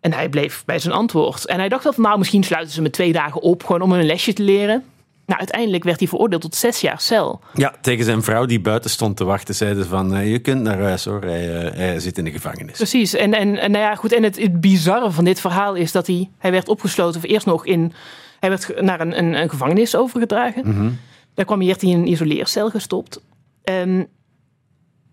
[0.00, 1.46] En hij bleef bij zijn antwoord.
[1.46, 3.64] En hij dacht van, nou, misschien sluiten ze me twee dagen op...
[3.64, 4.84] gewoon om een lesje te leren.
[5.30, 7.40] Nou, uiteindelijk werd hij veroordeeld tot zes jaar cel.
[7.54, 10.80] Ja, tegen zijn vrouw die buiten stond te wachten, zeiden van uh, je kunt naar
[10.80, 12.76] huis hoor, hij, uh, hij, zit in de gevangenis.
[12.76, 15.92] Precies, en, en, en, nou ja, goed, en het, het bizarre van dit verhaal is
[15.92, 17.92] dat hij, hij werd opgesloten, of eerst nog in,
[18.40, 20.66] hij werd naar een, een, een gevangenis overgedragen.
[20.66, 20.98] Mm -hmm.
[21.34, 23.20] Daar kwam hij eerst in een isoleercel gestopt.
[23.64, 24.06] Um,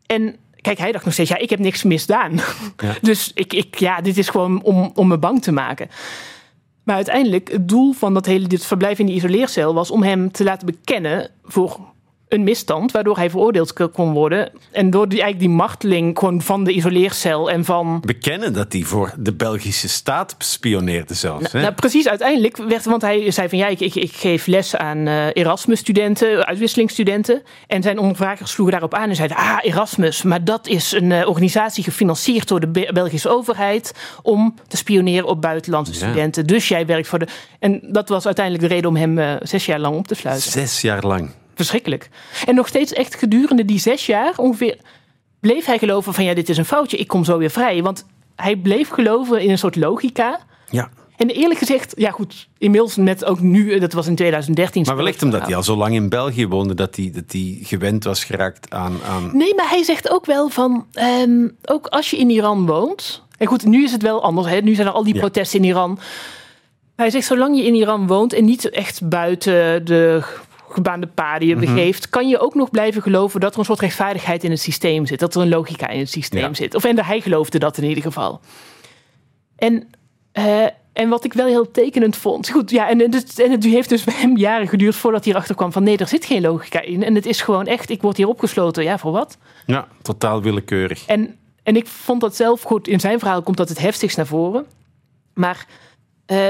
[0.05, 2.39] en kijk, hij dacht nog steeds, ja, ik heb niks misdaan.
[2.77, 2.95] Ja.
[3.01, 5.89] dus ik, ik, ja, dit is gewoon om, om me bang te maken.
[6.87, 10.31] Maar uiteindelijk, het doel van dat hele dit verblijf in die isoleercel was om hem
[10.31, 11.79] te laten bekennen voor
[12.29, 14.51] een misstand, waardoor hij veroordeeld kon worden.
[14.71, 18.03] En door die, eigenlijk die marteling gewoon van de isoleercel en van...
[18.05, 21.51] Bekennen dat hij voor de Belgische staat spioneerde zelfs.
[21.51, 24.75] Nou, nou, precies, uiteindelijk werd, want hij zei van ja, ik, ik, ik geef les
[24.75, 27.41] aan uh, Erasmus-studenten, uitwisselingsstudenten.
[27.67, 31.27] En zijn ondervragers sloegen daarop aan en zeiden, ah, Erasmus, maar dat is een uh,
[31.27, 35.97] organisatie gefinancierd door de Be Belgische overheid om te spioneren op buitenlandse Ja.
[35.99, 36.47] studenten.
[36.47, 37.27] Dus jij werkt voor de...
[37.59, 40.51] En dat was uiteindelijk de reden om hem uh, zes jaar lang op te sluiten.
[40.51, 41.29] Zes jaar lang.
[41.57, 42.09] Verschrikkelijk.
[42.45, 44.77] En nog steeds echt gedurende die zes jaar ongeveer
[45.39, 47.83] bleef hij geloven van ja, dit is een foutje, ik kom zo weer vrij.
[47.83, 50.39] Want hij bleef geloven in een soort logica.
[50.69, 50.89] Ja.
[51.17, 54.83] En eerlijk gezegd, ja goed, inmiddels met ook nu, dat was in 2013.
[54.85, 58.03] Maar wellicht omdat hij al zo lang in België woonde, dat hij, dat hij gewend
[58.03, 58.97] was geraakt aan...
[59.07, 59.29] aan...
[59.33, 60.85] Nee, maar hij zegt ook wel van,
[61.21, 63.25] um, ook als je in Iran woont...
[63.37, 64.59] En goed, nu is het wel anders, hè?
[64.59, 65.19] nu zijn er al die Ja.
[65.19, 65.99] protesten in Iran.
[66.95, 70.23] Hij zegt, zolang je in Iran woont en niet echt buiten de
[70.69, 71.65] gebaande paden je Mhm.
[71.65, 75.05] begeeft, kan je ook nog blijven geloven dat er een soort rechtvaardigheid in het systeem
[75.05, 75.19] zit.
[75.19, 76.53] Dat er een logica in het systeem Ja.
[76.53, 76.75] zit.
[76.75, 78.39] Of en hij geloofde dat in ieder geval.
[79.55, 79.89] En,
[80.31, 82.49] eh, en wat ik wel heel tekenend vond.
[82.49, 85.33] Goed, ja, en, en, het, en het heeft dus bij hem jaren geduurd voordat hij
[85.33, 87.03] erachter kwam van nee, er zit geen logica in.
[87.03, 88.83] En het is gewoon echt, ik word hier opgesloten.
[88.83, 89.37] Ja, voor wat?
[89.65, 91.05] Ja, totaal willekeurig.
[91.05, 92.87] En, en ik vond dat zelf goed.
[92.87, 94.65] In zijn verhaal komt dat het heftigst naar voren.
[95.33, 95.65] Maar
[96.25, 96.47] eh,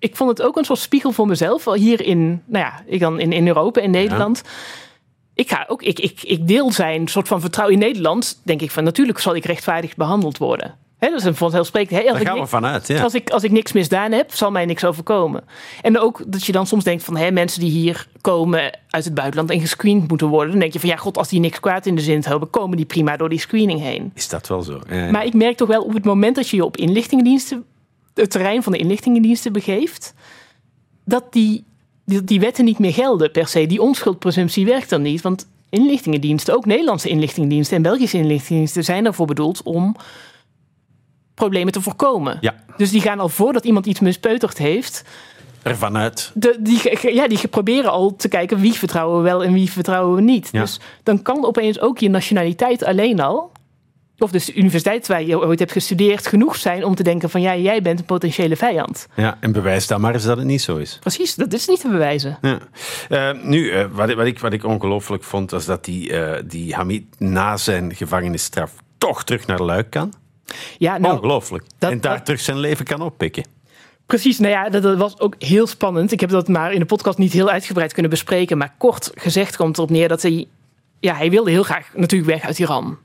[0.00, 1.66] ik vond het ook een soort spiegel voor mezelf.
[1.66, 4.42] Al hier in, nou ja, ik dan in, in Europa, in Nederland.
[5.34, 8.40] Ik, ga ook, ik, ik, ik deel zijn soort van vertrouwen in Nederland.
[8.44, 10.74] Denk ik van natuurlijk zal ik rechtvaardig behandeld worden.
[10.98, 12.00] Hè, dat is een vanzelfsprekend.
[12.02, 13.02] Hè, als Daar ik we niks- vanuit, ja.
[13.02, 15.44] als, ik, als ik niks misdaan heb, zal mij niks overkomen.
[15.82, 19.14] En ook dat je dan soms denkt van hè, mensen die hier komen uit het
[19.14, 20.50] buitenland en gescreend moeten worden.
[20.50, 22.76] Dan denk je van ja, god, als die niks kwaad in de zin hebben, komen
[22.76, 24.10] die prima door die screening heen.
[24.14, 24.80] Is dat wel zo?
[24.88, 25.10] Ja, ja.
[25.10, 27.64] Maar ik merk toch wel op het moment dat je je op inlichtingendiensten,
[28.14, 30.14] het terrein van de inlichtingendiensten begeeft,
[31.04, 31.64] dat die,
[32.04, 33.66] die, die wetten niet meer gelden per se.
[33.66, 35.20] Die onschuldpresumptie werkt dan niet.
[35.20, 39.96] Want inlichtingendiensten, ook Nederlandse inlichtingendiensten en Belgische inlichtingendiensten, zijn ervoor bedoeld om
[41.34, 42.38] problemen te voorkomen.
[42.40, 45.04] Ja, Dus die gaan al voordat iemand iets mispeuterd heeft,
[45.62, 46.30] ervan uit.
[46.34, 50.14] de, die, ja, die proberen al te kijken wie vertrouwen we wel en wie vertrouwen
[50.14, 50.48] we niet.
[50.52, 50.60] Ja.
[50.60, 53.52] Dus dan kan opeens ook je nationaliteit alleen al,
[54.20, 57.40] of dus de universiteit waar je ooit hebt gestudeerd, genoeg zijn om te denken van
[57.40, 59.06] ja, jij bent een potentiële vijand.
[59.16, 60.96] Ja, en bewijs dan maar eens dat het niet zo is.
[61.00, 62.38] Precies, dat is niet te bewijzen.
[62.42, 62.58] Ja.
[63.08, 66.42] Eh, nu, eh, wat, ik- wat ik, wat ik ongelooflijk vond, was dat die, eh,
[66.46, 70.12] die Hamid na zijn gevangenisstraf toch terug naar Luik kan.
[70.78, 71.64] Ja, nou, ongelooflijk.
[71.78, 73.44] dat- en daar dat- terug zijn leven kan oppikken.
[74.06, 76.12] Precies, nou ja, dat, dat was ook heel spannend.
[76.12, 78.58] Ik heb dat maar in de podcast niet heel uitgebreid kunnen bespreken.
[78.58, 80.46] Maar kort gezegd komt erop neer dat hij...
[81.00, 82.98] Ja, hij wilde heel graag natuurlijk weg uit Iran.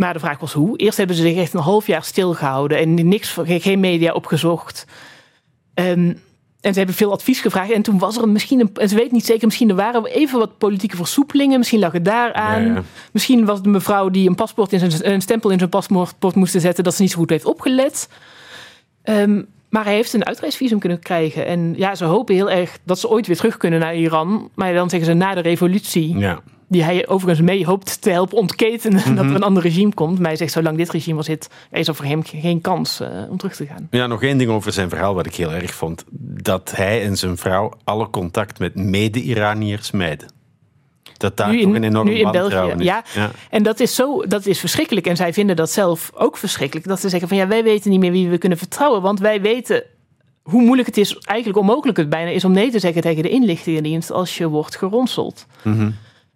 [0.00, 0.76] Maar de vraag was hoe.
[0.78, 2.78] Eerst hebben ze zich echt een half jaar stilgehouden...
[2.78, 4.86] en niks, geen geen media opgezocht.
[5.74, 6.12] Ehm,
[6.60, 7.70] en ze hebben veel advies gevraagd.
[7.70, 10.38] En toen was er misschien, een, en ze weet niet zeker, misschien er waren even
[10.38, 11.58] wat politieke versoepelingen.
[11.58, 12.66] Misschien lag het daar aan.
[12.66, 12.82] Ja, ja.
[13.12, 16.60] Misschien was de mevrouw die een, paspoort in zijn, een stempel in zijn paspoort moest
[16.60, 18.08] zetten, dat ze niet zo goed heeft opgelet.
[19.02, 21.46] Ehm, maar hij heeft een uitreisvisum kunnen krijgen.
[21.46, 24.50] En ja, ze hopen heel erg dat ze ooit weer terug kunnen naar Iran.
[24.54, 26.40] Maar dan zeggen ze na de revolutie, Ja.
[26.70, 29.14] Die hij overigens mee hoopt te helpen ontketenen, Mhm.
[29.16, 30.18] dat er een ander regime komt.
[30.18, 33.08] Maar hij zegt, zolang dit regime er zit, is er voor hem geen kans eh,
[33.30, 33.86] om terug te gaan.
[33.90, 36.04] Ja, nog één ding over zijn verhaal wat ik heel erg vond.
[36.42, 40.28] Dat hij en zijn vrouw alle contact met mede-Iraniërs mijden.
[41.16, 42.84] Dat daar Nu toch in- een enorm nu in België, is.
[42.84, 43.02] ja.
[43.50, 45.06] En dat is, zo, dat is verschrikkelijk.
[45.06, 46.86] En zij vinden dat zelf ook verschrikkelijk.
[46.88, 49.02] Dat ze zeggen van ja, wij weten niet meer wie we kunnen vertrouwen.
[49.02, 49.82] Want wij weten
[50.42, 53.28] hoe moeilijk het is, eigenlijk onmogelijk het bijna is om nee te zeggen tegen de
[53.28, 55.46] inlichtingendienst als je wordt geronseld.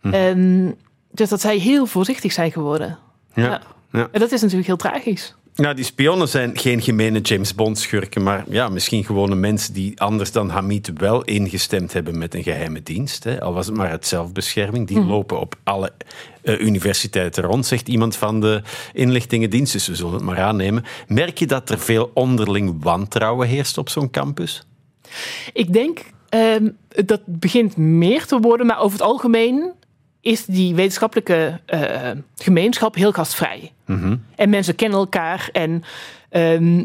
[0.05, 0.15] Mhm.
[0.15, 0.75] En
[1.11, 2.99] dus dat zij heel voorzichtig zijn geworden.
[3.35, 3.43] Ja.
[3.43, 3.61] Ja.
[3.93, 4.09] Ja.
[4.13, 5.35] En dat is natuurlijk heel tragisch.
[5.55, 10.01] Nou, die spionnen zijn geen gemene James Bond schurken, maar ja, misschien gewone mensen die
[10.01, 13.25] anders dan Hamid wel ingestemd hebben met een geheime dienst.
[13.25, 13.41] Hè.
[13.41, 14.87] Al was het maar het zelfbescherming.
[14.87, 15.93] Die lopen op alle
[16.43, 18.63] eh, universiteiten rond, zegt iemand van de
[18.93, 19.73] inlichtingendienst.
[19.73, 20.85] Dus we zullen het maar aannemen.
[21.09, 24.67] Merk je dat er veel onderling wantrouwen heerst op zo'n campus?
[25.53, 29.73] Ik denk ehm, dat begint meer te worden, maar over het algemeen
[30.25, 33.73] is die wetenschappelijke eh, gemeenschap heel gastvrij.
[34.37, 35.49] En mensen kennen elkaar.
[35.53, 35.83] En,
[36.29, 36.85] ehm,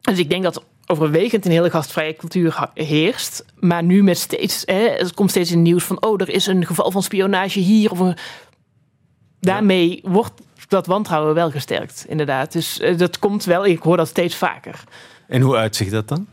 [0.00, 3.44] dus ik denk dat overwegend een hele gastvrije cultuur heerst.
[3.58, 6.46] Maar nu met steeds, hè, er komt steeds in het nieuws van, oh, er is
[6.46, 7.90] een geval van spionage hier.
[7.90, 8.16] Of een...
[9.40, 10.32] Daarmee wordt
[10.68, 12.52] dat wantrouwen wel gesterkt, inderdaad.
[12.52, 14.84] Dus eh, dat komt wel, ik hoor dat steeds vaker.
[15.28, 16.26] En hoe uitzicht dat dan?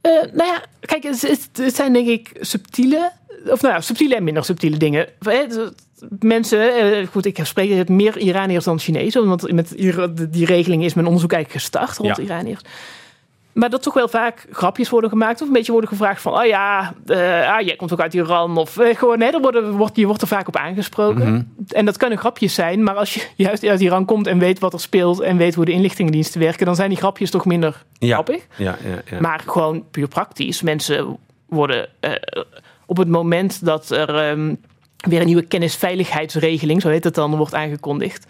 [0.00, 3.12] Eh, nou ja, kijk, het, het- het zijn denk ik subtiele,
[3.46, 5.06] of nou ja, subtiele en minder subtiele dingen.
[5.18, 5.72] Het-
[6.20, 9.74] Mensen, eh, goed, ik spreek het meer Iraniërs dan Chinezen, want met
[10.30, 12.22] die regeling is mijn onderzoek eigenlijk gestart rond Ja.
[12.22, 12.60] Iraniërs.
[13.52, 16.44] Maar dat toch wel vaak grapjes worden gemaakt of een beetje worden gevraagd van, oh
[16.44, 20.06] ja, eh, ah, jij komt ook uit Iran of eh, gewoon, er worden, wordt, je
[20.06, 21.54] wordt er vaak op aangesproken.
[21.68, 24.72] En dat kunnen grapjes zijn, maar als je juist uit Iran komt en weet wat
[24.72, 28.12] er speelt en weet hoe de inlichtingendiensten werken, dan zijn die grapjes toch minder Ja.
[28.12, 28.46] grappig.
[28.56, 29.20] Ja, ja, ja.
[29.20, 30.62] Maar gewoon puur praktisch.
[30.62, 31.16] Mensen
[31.48, 31.88] worden
[32.92, 34.54] op het moment dat er ehm,
[34.96, 38.26] weer een nieuwe kennisveiligheidsregeling, zo heet het dan, wordt aangekondigd.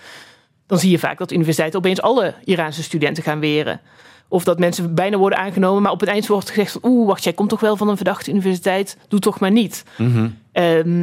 [0.67, 3.81] Dan zie je vaak dat universiteiten opeens alle Iraanse studenten gaan weren.
[4.29, 7.33] Of dat mensen bijna worden aangenomen, maar op het eind wordt gezegd: Oeh, wacht, jij
[7.33, 8.97] komt toch wel van een verdachte universiteit?
[9.09, 9.85] Doe toch maar niet.
[9.99, 10.29] Mhm.
[10.53, 11.01] Ehm,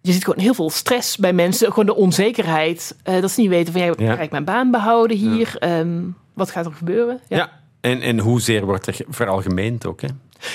[0.00, 2.96] je ziet gewoon heel veel stress bij mensen, gewoon de onzekerheid.
[3.02, 4.14] eh, dat ze niet weten van ja, Ja.
[4.14, 5.56] ga ik mijn baan behouden hier?
[5.58, 6.00] Ehm,
[6.34, 7.20] wat gaat er gebeuren?
[7.28, 7.50] ja.
[7.80, 10.08] En, en hoezeer wordt er veralgemeend ook, hè?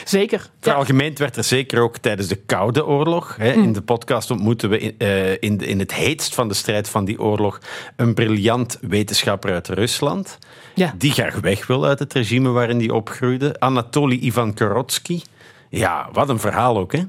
[0.04, 0.40] Zeker.
[0.40, 0.50] Ja.
[0.60, 3.36] Veralgemeend werd er zeker ook tijdens de Koude Oorlog.
[3.38, 3.52] Hè.
[3.52, 7.06] In de podcast ontmoeten we in, eh, in, in het heetst van de strijd van
[7.06, 7.60] die oorlog
[7.96, 10.38] een briljant wetenschapper uit Rusland.
[10.76, 10.94] Ja.
[10.98, 13.60] Die graag weg wil uit het regime waarin die opgroeide.
[13.60, 15.22] Anatoly Ivan Korotsky.
[15.70, 17.04] Ja, wat een verhaal ook, hè?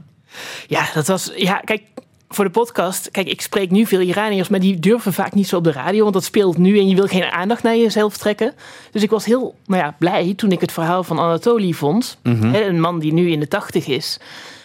[0.66, 1.32] Ja, dat was.
[1.36, 1.82] Ja, kijk,
[2.32, 3.10] voor de podcast.
[3.10, 6.02] Kijk, ik spreek nu veel Iraniërs, maar die durven vaak niet zo op de radio,
[6.02, 8.54] want dat speelt nu en je wil geen aandacht naar jezelf trekken.
[8.90, 12.18] Dus ik was heel nou ja, blij toen ik het verhaal van Anatoly vond.
[12.22, 14.18] Hè, een man die nu in de tachtig is.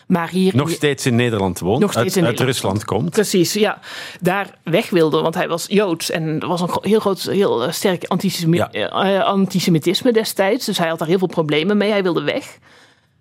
[0.07, 0.55] Maar hier.
[0.55, 1.79] Nog steeds in Nederland woont.
[1.79, 2.55] Nog steeds uit, in uit Nederland.
[2.63, 3.09] Rusland komt.
[3.09, 3.79] Precies, ja.
[4.21, 6.09] Daar weg wilde, want hij was Joods.
[6.11, 8.71] En er was een heel groot, heel eh, sterk antisemi- Ja.
[8.71, 10.65] eh, antisemitisme destijds.
[10.65, 11.91] Dus hij had daar heel veel problemen mee.
[11.91, 12.57] Hij wilde weg.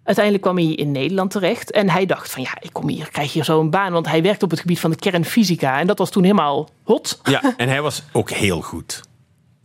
[0.05, 1.71] Uiteindelijk kwam hij in Nederland terecht.
[1.71, 3.93] En hij dacht van, ja, ik kom hier, krijg hier zo een baan.
[3.93, 5.79] Want hij werkte op het gebied van de kernfysica.
[5.79, 7.21] En dat was toen helemaal hot.
[7.23, 9.03] Ja, en hij was ook heel goed.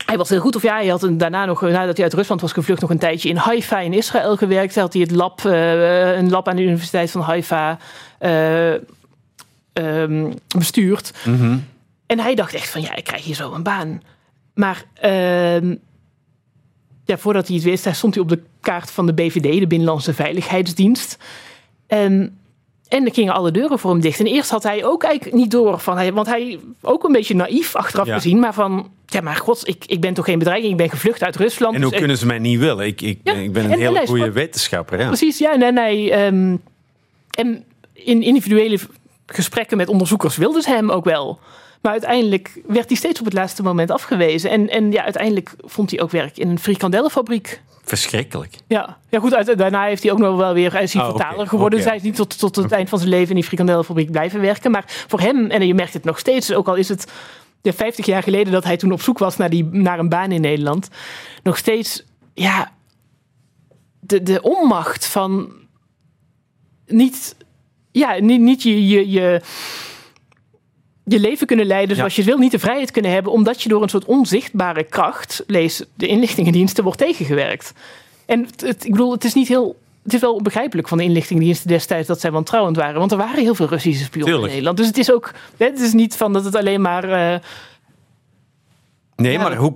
[0.05, 2.41] Hij was heel goed, of ja, hij had een, daarna nog, nadat hij uit Rusland
[2.41, 4.73] was gevlucht, nog een tijdje in Haifa in Israël gewerkt.
[4.73, 7.77] Hij had hij het lab, eh, een lab aan de Universiteit van Haifa
[8.19, 8.73] eh,
[9.73, 11.13] ehm, bestuurd.
[12.05, 14.01] En hij dacht echt van, ja, ik krijg hier zo een baan.
[14.53, 15.75] Maar ehm,
[17.09, 19.67] ja, voordat hij het wist, hij stond hij op de kaart van de BVD, de
[19.67, 21.17] Binnenlandse Veiligheidsdienst.
[21.87, 22.37] En,
[22.87, 24.19] en er gingen alle deuren voor hem dicht.
[24.19, 27.35] En eerst had hij ook eigenlijk niet door, van hij, want hij ook een beetje
[27.35, 28.13] naïef achteraf Ja.
[28.15, 28.39] gezien.
[28.39, 31.35] Maar van, ja, maar god, ik, ik ben toch geen bedreiging, ik ben gevlucht uit
[31.35, 31.75] Rusland.
[31.75, 32.85] En hoe Dus, kunnen ze mij niet willen?
[32.85, 34.99] Ik, ik, Ja, ik ben een en- en hele goede sprak- wetenschapper.
[34.99, 35.07] Ja.
[35.07, 35.53] Precies, ja.
[35.53, 36.55] En, en hij, ehm,
[37.29, 38.79] en in individuele
[39.25, 41.39] gesprekken met onderzoekers wilden ze hem ook wel.
[41.81, 44.49] Maar uiteindelijk werd hij steeds op het laatste moment afgewezen.
[44.49, 47.61] En, en ja, uiteindelijk vond hij ook werk in een frikandellenfabriek.
[47.83, 48.55] Verschrikkelijk.
[48.67, 51.47] Ja, ja goed, uit- daarna heeft hij ook nog wel weer, is hij Ah, vertaler
[51.47, 51.65] geworden.
[51.65, 51.75] oké.
[51.75, 54.41] Dus hij is niet tot, tot het eind van zijn leven in die frikandellenfabriek blijven
[54.41, 54.71] werken.
[54.71, 57.11] Maar voor hem, en je merkt het nog steeds, ook al is het
[57.61, 60.31] de 50 jaar geleden dat hij toen op zoek was naar, die, naar een baan
[60.31, 60.87] in Nederland.
[61.43, 62.71] Nog steeds, ja,
[63.99, 65.51] de, de onmacht van
[66.87, 67.35] niet,
[67.91, 69.41] ja, niet, niet je, je, je,
[71.09, 73.81] je leven kunnen leiden zoals je wil, niet de vrijheid kunnen hebben, omdat je door
[73.83, 77.73] een soort onzichtbare kracht, lees de inlichtingendiensten, wordt tegengewerkt.
[78.25, 79.79] En het, het- ik bedoel, het is niet heel.
[80.03, 82.99] Het is wel begrijpelijk van de inlichtingendiensten destijds dat zij wantrouwend waren.
[82.99, 84.47] Want er waren heel veel Russische spionnen in.
[84.47, 84.77] Nederland.
[84.77, 85.31] Dus het is ook.
[85.57, 87.03] Het is niet van dat het alleen maar.
[87.33, 87.39] eh,
[89.15, 89.73] Nee, Ja, maar hoe,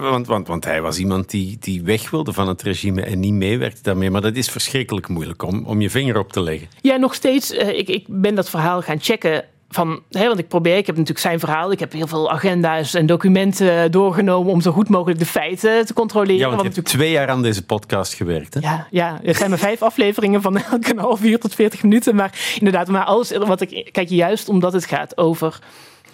[0.00, 3.32] want, want, want hij was iemand die, die weg wilde van het regime en niet
[3.32, 4.10] meewerkte daarmee.
[4.10, 6.68] Maar dat is verschrikkelijk moeilijk om, om je vinger op te leggen.
[6.80, 7.50] Ja, nog steeds.
[7.50, 9.44] eh, ik, ik ben dat verhaal gaan checken.
[9.74, 11.72] Van, hè, want ik probeer, ik heb natuurlijk zijn verhaal.
[11.72, 15.92] Ik heb heel veel agenda's en documenten doorgenomen om zo goed mogelijk de feiten te
[15.92, 16.36] controleren.
[16.36, 18.54] Ja, want je wat hebt twee jaar aan deze podcast gewerkt.
[18.54, 18.60] Hè?
[18.60, 22.14] Ja, ja, er zijn maar vijf afleveringen van elk een half uur tot 40 minuten.
[22.14, 23.88] Maar inderdaad, maar alles wat ik.
[23.92, 25.58] Kijk, juist omdat het gaat over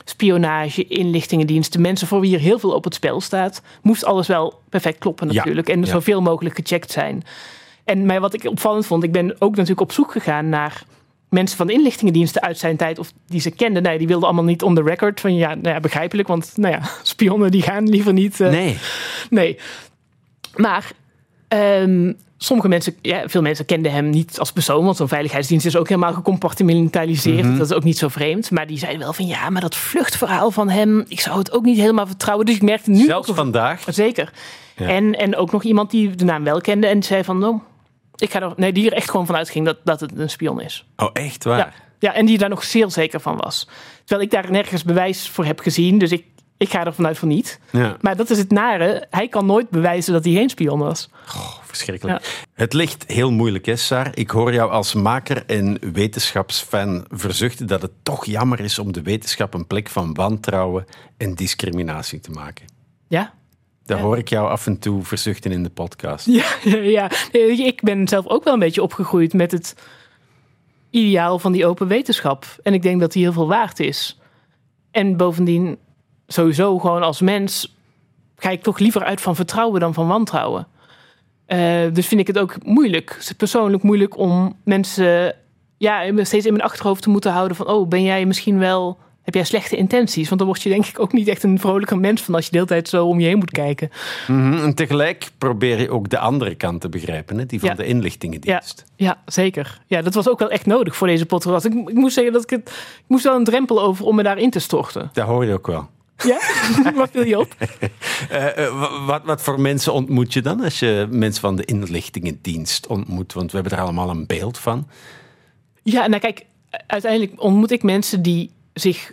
[0.05, 4.61] spionage, inlichtingendiensten, mensen voor wie er heel veel op het spel staat, moest alles wel
[4.68, 5.68] perfect kloppen Ja, natuurlijk.
[5.68, 5.87] En ja.
[5.87, 7.23] zoveel mogelijk gecheckt zijn.
[7.85, 10.83] En maar wat ik opvallend vond, ik ben ook natuurlijk op zoek gegaan naar
[11.31, 13.83] mensen van de inlichtingendiensten uit zijn tijd, of die ze kenden.
[13.83, 15.21] Nee, die wilden allemaal niet on the record.
[15.21, 18.40] Van ja, nou ja begrijpelijk, want nou ja, spionnen die gaan liever niet.
[18.40, 18.79] eh, Nee.
[19.31, 19.59] Nee.
[20.57, 20.90] Maar
[21.49, 25.77] ehm, sommige mensen, ja, veel mensen kenden hem niet als persoon, want zo'n veiligheidsdienst is
[25.77, 27.45] ook helemaal gecompartimentaliseerd.
[27.47, 27.57] Mhm.
[27.59, 28.51] Dat is ook niet zo vreemd.
[28.51, 31.64] Maar die zeiden wel van ja, maar dat vluchtverhaal van hem, ik zou het ook
[31.64, 32.47] niet helemaal vertrouwen.
[32.47, 33.05] Dus ik merkte nu.
[33.05, 33.85] Zelfs ook- vandaag.
[33.88, 34.33] Zeker.
[34.77, 34.87] Ja.
[34.88, 37.59] En, en ook nog iemand die de naam wel kende en zei van nou,
[38.20, 40.61] ik ga er, nee, die er echt gewoon vanuit ging dat, dat het een spion
[40.61, 40.87] is.
[40.96, 41.59] Oh, echt waar?
[41.59, 43.68] Ja, ja, en die daar nog zeer zeker van was.
[44.04, 46.24] Terwijl ik daar nergens bewijs voor heb gezien, dus ik,
[46.56, 47.61] ik ga er vanuit van niet.
[47.70, 47.96] Ja.
[48.00, 49.06] Maar dat is het nare.
[49.11, 51.09] Hij kan nooit bewijzen dat hij geen spion was.
[51.26, 52.46] Oh, verschrikkelijk.
[52.54, 54.11] Het ligt heel moeilijk, hè, Saar?
[54.14, 59.02] Ik hoor jou als maker en wetenschapsfan verzuchten dat het toch jammer is om de
[59.02, 62.66] wetenschap een plek van wantrouwen en discriminatie te maken.
[63.09, 63.33] Ja?
[63.96, 64.03] Ja.
[64.03, 66.26] hoor ik jou af en toe verzuchten in de podcast.
[66.26, 66.44] Ja,
[66.98, 69.74] ja, Ik ben zelf ook wel een beetje opgegroeid met het
[70.90, 72.44] ideaal van die open wetenschap.
[72.62, 74.18] En ik denk dat die heel veel waard is.
[74.90, 75.79] En bovendien,
[76.26, 77.76] sowieso gewoon als mens,
[78.37, 80.66] ga ik toch liever uit van vertrouwen dan van wantrouwen.
[81.46, 85.35] Eh, dus vind ik het ook moeilijk, persoonlijk moeilijk om mensen
[85.79, 89.35] ja, steeds in mijn achterhoofd te moeten houden van, oh, ben jij misschien wel, heb
[89.35, 90.26] jij slechte intenties?
[90.28, 92.50] Want dan word je denk ik ook niet echt een vrolijker mens van als je
[92.50, 93.90] de hele tijd zo om je heen moet kijken.
[94.26, 97.46] Mhm, En tegelijk probeer je ook de andere kant te begrijpen, hè?
[97.46, 97.74] die van Ja.
[97.74, 98.85] de inlichtingendienst.
[98.96, 99.80] Ja, zeker.
[99.87, 101.64] Ja, dat was ook wel echt nodig voor deze podcast.
[101.64, 102.68] Ik, ik moest zeggen dat ik het.
[102.98, 105.11] Ik moest wel een drempel over om me daarin te storten.
[105.12, 105.88] Dat hoor je ook wel.
[106.24, 106.38] Ja?
[106.94, 107.54] Wat viel je op?
[108.30, 111.64] Eh, eh, wa- wat, wat voor mensen ontmoet je dan als je mensen van de
[111.64, 113.33] inlichtingendienst ontmoet?
[113.33, 114.88] Want we hebben er allemaal een beeld van.
[115.83, 116.44] Ja, nou kijk,
[116.87, 119.12] uiteindelijk ontmoet ik mensen die zich.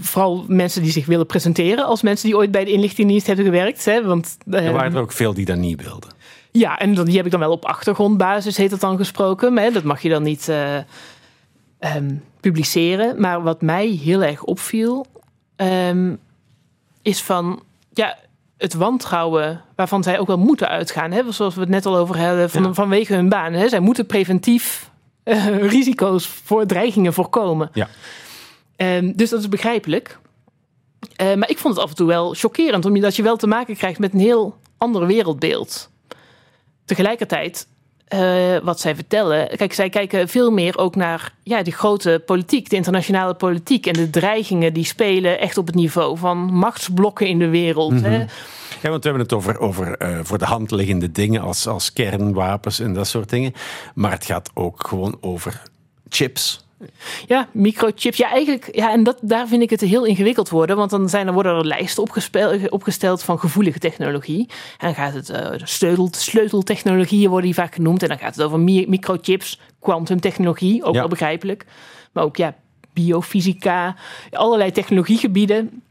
[0.00, 3.84] Vooral mensen die zich willen presenteren als mensen die ooit bij de inlichtingendienst hebben gewerkt.
[3.84, 4.04] Hè?
[4.04, 6.10] Want, eh, Er waren er ook veel die dat niet wilden.
[6.52, 9.52] Ja, en dan, die heb ik dan wel op achtergrondbasis, heet dat dan gesproken.
[9.54, 10.76] Maar hè, dat mag je dan niet eh,
[11.78, 13.20] ehm, publiceren.
[13.20, 15.06] Maar wat mij heel erg opviel,
[15.56, 16.14] ehm,
[17.02, 17.62] is van
[17.92, 18.18] ja,
[18.56, 21.10] het wantrouwen waarvan zij ook wel moeten uitgaan.
[21.10, 21.32] Hè?
[21.32, 22.72] Zoals we het net al over hadden, van, Ja.
[22.74, 23.52] vanwege hun baan.
[23.52, 23.68] Hè?
[23.68, 24.90] Zij moeten preventief
[25.22, 27.70] eh, risico's voor dreigingen voorkomen.
[27.72, 27.88] Ja.
[28.78, 30.18] Ehm, dus dat is begrijpelijk.
[31.16, 33.76] Eh, maar ik vond het af en toe wel chockerend, omdat je wel te maken
[33.76, 35.90] krijgt met een heel ander wereldbeeld.
[36.84, 37.68] Tegelijkertijd,
[38.04, 42.70] eh, wat zij vertellen, kijk, zij kijken veel meer ook naar ja, de grote politiek,
[42.70, 47.38] de internationale politiek en de dreigingen die spelen echt op het niveau van machtsblokken in
[47.38, 48.00] de wereld.
[48.00, 48.24] hè.
[48.82, 51.92] Ja, want we hebben het over, over eh, voor de hand liggende dingen als, als
[51.92, 53.52] kernwapens en dat soort dingen.
[53.94, 55.62] Maar het gaat ook gewoon over
[56.08, 56.67] chips.
[57.26, 58.16] Ja, microchips.
[58.16, 58.76] Ja, eigenlijk.
[58.76, 60.76] Ja, en dat, daar vind ik het heel ingewikkeld worden.
[60.76, 62.02] Want dan zijn er, worden er lijsten
[62.70, 64.48] opgesteld van gevoelige technologie.
[64.78, 68.02] En dan gaat het uh, sleutel, sleuteltechnologieën worden die vaak genoemd.
[68.02, 71.00] En dan gaat het over mi- microchips, quantumtechnologie, ook Ja.
[71.00, 71.66] wel begrijpelijk.
[72.12, 72.54] Maar ook ja,
[72.92, 73.96] biofysica,
[74.30, 75.82] allerlei technologiegebieden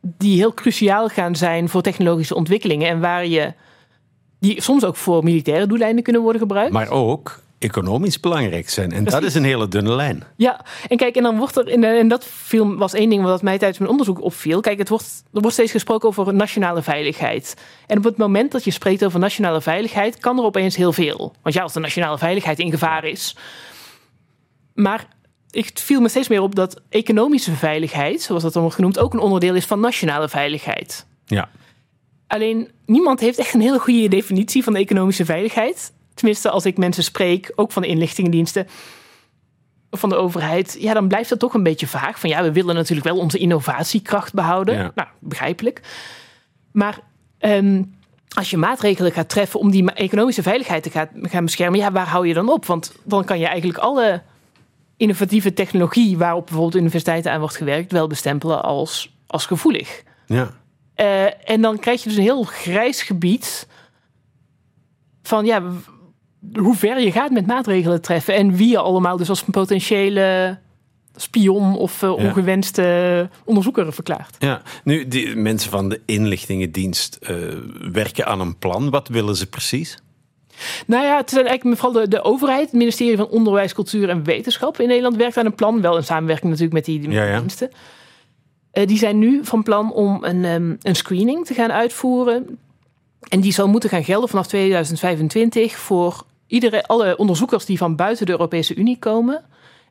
[0.00, 2.88] die heel cruciaal gaan zijn voor technologische ontwikkelingen.
[2.88, 3.52] En waar je
[4.38, 6.72] die soms ook voor militaire doeleinden kunnen worden gebruikt.
[6.72, 8.92] Maar ook economisch belangrijk zijn.
[8.92, 10.24] En dat is een hele dunne lijn.
[10.36, 13.42] Ja, en kijk, en dan wordt er, in en dat film was één ding wat
[13.42, 14.60] mij tijdens mijn onderzoek opviel.
[14.60, 17.56] Kijk, het wordt, er wordt steeds gesproken over nationale veiligheid.
[17.86, 21.34] En op het moment dat je spreekt over nationale veiligheid, kan er opeens heel veel.
[21.42, 23.36] Want ja, als de nationale veiligheid in gevaar is.
[24.74, 25.06] Maar
[25.50, 29.12] ik viel me steeds meer op dat economische veiligheid, zoals dat dan wordt genoemd, ook
[29.12, 31.06] een onderdeel is van nationale veiligheid.
[31.26, 31.48] Ja.
[32.26, 35.92] Alleen niemand heeft echt een hele goede definitie van de economische veiligheid.
[36.18, 38.66] Tenminste, als ik mensen spreek, ook van de inlichtingendiensten
[39.90, 42.20] van de overheid, ja, dan blijft dat toch een beetje vaag.
[42.20, 44.74] Van ja, we willen natuurlijk wel onze innovatiekracht behouden.
[44.74, 44.92] Ja.
[44.94, 45.80] Nou, begrijpelijk.
[46.72, 46.98] Maar
[47.38, 47.82] ehm,
[48.36, 52.08] als je maatregelen gaat treffen om die economische veiligheid te gaan, gaan beschermen, ja, waar
[52.08, 52.66] hou je dan op?
[52.66, 54.22] Want dan kan je eigenlijk alle
[54.96, 60.02] innovatieve technologie waarop bijvoorbeeld universiteiten aan wordt gewerkt, wel bestempelen als, als gevoelig.
[60.26, 60.50] ja.
[60.94, 63.68] Eh, en dan krijg je dus een heel grijs gebied.
[65.22, 65.62] van ja,
[66.52, 70.58] hoe ver je gaat met maatregelen treffen en wie je allemaal dus als een potentiële
[71.16, 74.36] spion of uh, ongewenste onderzoeker verklaart.
[74.38, 77.36] Ja, nu, die mensen van de inlichtingendienst uh,
[77.92, 78.90] werken aan een plan.
[78.90, 79.98] Wat willen ze precies?
[80.86, 84.24] Nou ja, het zijn eigenlijk vooral de, de overheid, het ministerie van Onderwijs, Cultuur en
[84.24, 85.80] Wetenschap in Nederland werkt aan een plan.
[85.80, 87.38] Wel in samenwerking natuurlijk met die, ja, ja.
[87.38, 87.70] diensten.
[88.72, 92.58] Uh, die zijn nu van plan om een, um, een screening te gaan uitvoeren.
[93.28, 98.26] En die zal moeten gaan gelden vanaf 2025 voor iedere, alle onderzoekers die van buiten
[98.26, 99.44] de Europese Unie komen.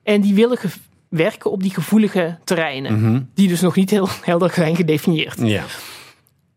[0.03, 0.57] En die willen
[1.09, 2.99] werken op die gevoelige terreinen.
[3.01, 3.21] Mhm.
[3.33, 5.41] Die dus nog niet heel helder zijn gedefinieerd.
[5.41, 5.63] Ja.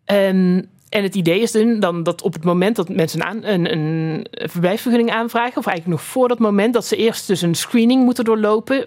[0.05, 4.27] En, en het idee is dan dat op het moment dat mensen aan, een, een
[4.31, 8.25] verblijfsvergunning aanvragen, of eigenlijk nog voor dat moment, dat ze eerst dus een screening moeten
[8.25, 8.87] doorlopen.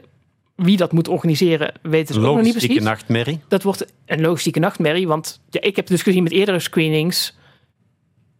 [0.56, 2.70] Wie dat moet organiseren, weten ze ook nog niet precies.
[2.70, 3.40] Logistieke nachtmerrie.
[3.48, 7.36] Dat wordt een logistieke nachtmerrie, want ja, ik heb dus gezien met eerdere screenings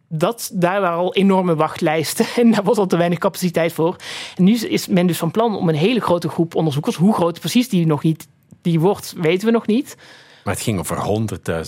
[0.08, 3.96] dat, daar waren al enorme wachtlijsten en daar was al te weinig capaciteit voor.
[4.36, 7.40] En nu is men dus van plan om een hele grote groep onderzoekers, hoe groot
[7.40, 8.26] precies die nog niet
[8.62, 9.96] die wordt, weten we nog niet.
[10.44, 10.96] Maar het ging over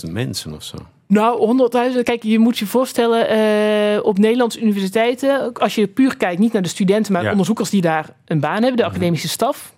[0.05, 0.77] 100.000 mensen of zo.
[1.07, 1.57] Nou,
[1.95, 2.03] 100.000.
[2.03, 3.37] Kijk, je moet je voorstellen,
[3.95, 7.31] uh, op Nederlandse universiteiten, als je puur kijkt, niet naar de studenten, maar ja.
[7.31, 9.73] onderzoekers die daar een baan hebben, de academische staf,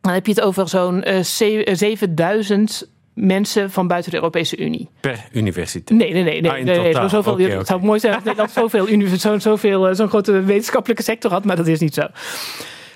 [0.00, 2.88] dan heb je het over zo'n uh, 7000
[3.20, 4.88] mensen van buiten de Europese Unie.
[5.00, 5.98] Per universiteit?
[6.00, 6.40] Nee, nee, nee.
[6.40, 7.58] nee, ah, nee, nee zo zoveel, okay, okay.
[7.58, 11.56] Het zou mooi zijn als Nederland zoveel, zo, zoveel, zo'n grote wetenschappelijke sector had, maar
[11.56, 12.02] dat is niet zo.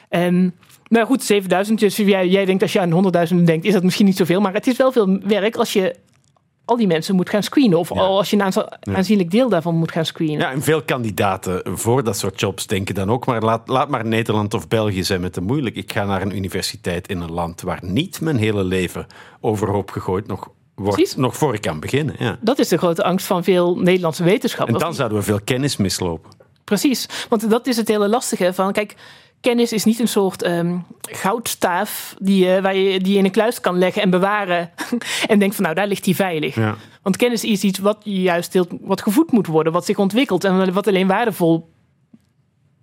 [0.08, 0.54] En,
[0.88, 1.80] nou goed, 7000.
[1.80, 4.40] Dus jij, jij denkt als je aan 100.000 denkt, is dat misschien niet zoveel.
[4.40, 5.94] Maar het is wel veel werk als je
[6.64, 7.78] al die mensen moet gaan screenen.
[7.78, 8.00] Of ja.
[8.00, 10.38] als je een aanzienlijk deel daarvan moet gaan screenen.
[10.38, 14.06] Ja, en veel kandidaten voor dat soort jobs denken dan ook, maar laat, laat maar
[14.06, 15.76] Nederland of België zijn met te moeilijk.
[15.76, 19.06] Ik ga naar een universiteit in een land waar niet mijn hele leven
[19.40, 21.16] overhoop gegooid nog wordt, Precies.
[21.16, 22.14] nog voor ik kan beginnen.
[22.18, 22.38] Ja.
[22.40, 24.78] Dat is de grote angst van veel Nederlandse wetenschappers.
[24.78, 26.30] En dan zouden we veel kennis mislopen.
[26.64, 28.94] Precies, want dat is het hele lastige van, kijk,
[29.42, 33.30] kennis is niet een soort um, goudstaaf die, uh, waar je, die je in een
[33.30, 34.70] kluis kan leggen en bewaren.
[35.28, 36.54] en denkt van nou, daar ligt die veilig.
[36.54, 36.76] Ja.
[37.02, 40.72] Want kennis is iets wat juist heel, wat gevoed moet worden, wat zich ontwikkelt en
[40.72, 41.70] wat alleen waardevol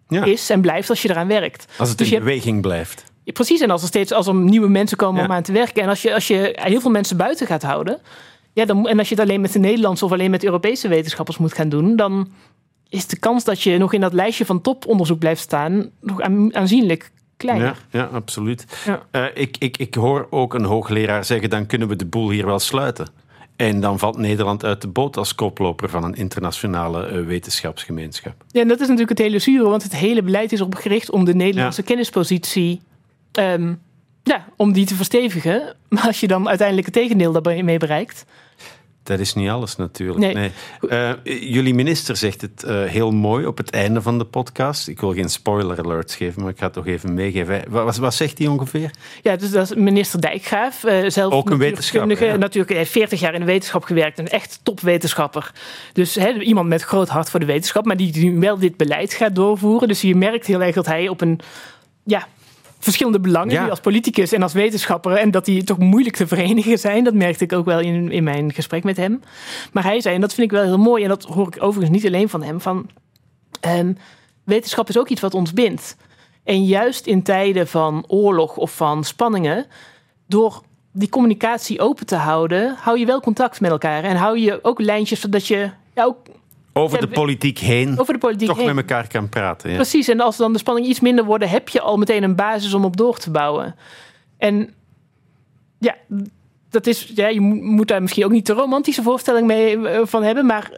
[0.08, 0.24] ja.
[0.24, 1.66] is en blijft als je eraan werkt.
[1.78, 3.04] Als het dus in je, beweging blijft.
[3.24, 5.84] Ja, precies, en als er steeds als er nieuwe mensen komen om aan te werken.
[5.84, 8.00] En als je, als je heel veel mensen buiten gaat houden.
[8.54, 11.38] Ja, dan, en als je het alleen met de Nederlandse of alleen met Europese wetenschappers
[11.38, 12.32] moet gaan doen, dan
[12.90, 16.22] is de kans dat je nog in dat lijstje van toponderzoek blijft staan nog
[16.52, 17.78] aanzienlijk kleiner.
[17.92, 18.66] Ja, ja absoluut.
[18.86, 19.06] Ja.
[19.12, 22.46] Uh, ik, ik, ik hoor ook een hoogleraar zeggen, dan kunnen we de boel hier
[22.46, 23.08] wel sluiten.
[23.56, 28.44] En dan valt Nederland uit de boot als koploper van een internationale uh, wetenschapsgemeenschap.
[28.48, 31.10] Ja, en dat is natuurlijk het hele zure, want het hele beleid is op gericht
[31.10, 31.88] om de Nederlandse ja.
[31.88, 32.82] kennispositie
[33.40, 33.82] um,
[34.24, 35.62] ja, om die te verstevigen.
[35.90, 38.26] Maar als je dan uiteindelijk het tegendeel daarmee bereikt,
[39.04, 40.20] dat is niet alles natuurlijk.
[40.20, 40.34] Nee.
[40.34, 40.52] nee.
[40.82, 41.12] Uh,
[41.54, 44.88] jullie minister zegt het uh, heel mooi op het einde van de podcast.
[44.88, 47.64] Ik wil geen spoiler alerts geven, maar ik ga het toch even meegeven.
[47.70, 48.92] Wat, wat zegt hij ongeveer?
[49.22, 50.84] Ja, dus dat is minister Dijkgraaf.
[50.84, 52.26] Uh, zelf Ook een wetenschapper.
[52.26, 52.36] Ja.
[52.36, 54.20] Natuurlijk, hij heeft 40 jaar in de wetenschap gewerkt.
[54.20, 55.52] Een echt topwetenschapper.
[55.94, 59.14] Dus he, iemand met groot hart voor de wetenschap, maar die nu wel dit beleid
[59.14, 59.88] gaat doorvoeren.
[59.88, 61.40] Dus je merkt heel erg dat hij op een
[62.04, 62.28] ja,
[62.80, 63.62] verschillende belangen Ja.
[63.62, 67.04] die als politicus en als wetenschapper en dat die toch moeilijk te verenigen zijn.
[67.04, 69.22] Dat merkte ik ook wel in, in mijn gesprek met hem.
[69.72, 71.98] Maar hij zei, en dat vind ik wel heel mooi, en dat hoor ik overigens
[71.98, 72.90] niet alleen van hem, van
[73.60, 73.94] ehm,
[74.44, 75.96] wetenschap is ook iets wat ons bindt.
[76.44, 79.66] En juist in tijden van oorlog of van spanningen,
[80.28, 80.62] door
[80.92, 84.04] die communicatie open te houden, hou je wel contact met elkaar.
[84.04, 86.18] En hou je ook lijntjes zodat je ja, ook
[86.80, 88.66] Over de politiek heen over de politiek toch heen.
[88.76, 89.70] met elkaar kan praten.
[89.70, 89.76] Ja.
[89.76, 92.74] Precies, en als dan de spanning iets minder worden, heb je al meteen een basis
[92.74, 93.76] om op door te bouwen.
[94.38, 94.74] En
[95.80, 95.96] ja,
[96.70, 100.00] dat is, ja je mo- moet daar misschien ook niet te romantische voorstelling mee eh,
[100.06, 100.72] van hebben, maar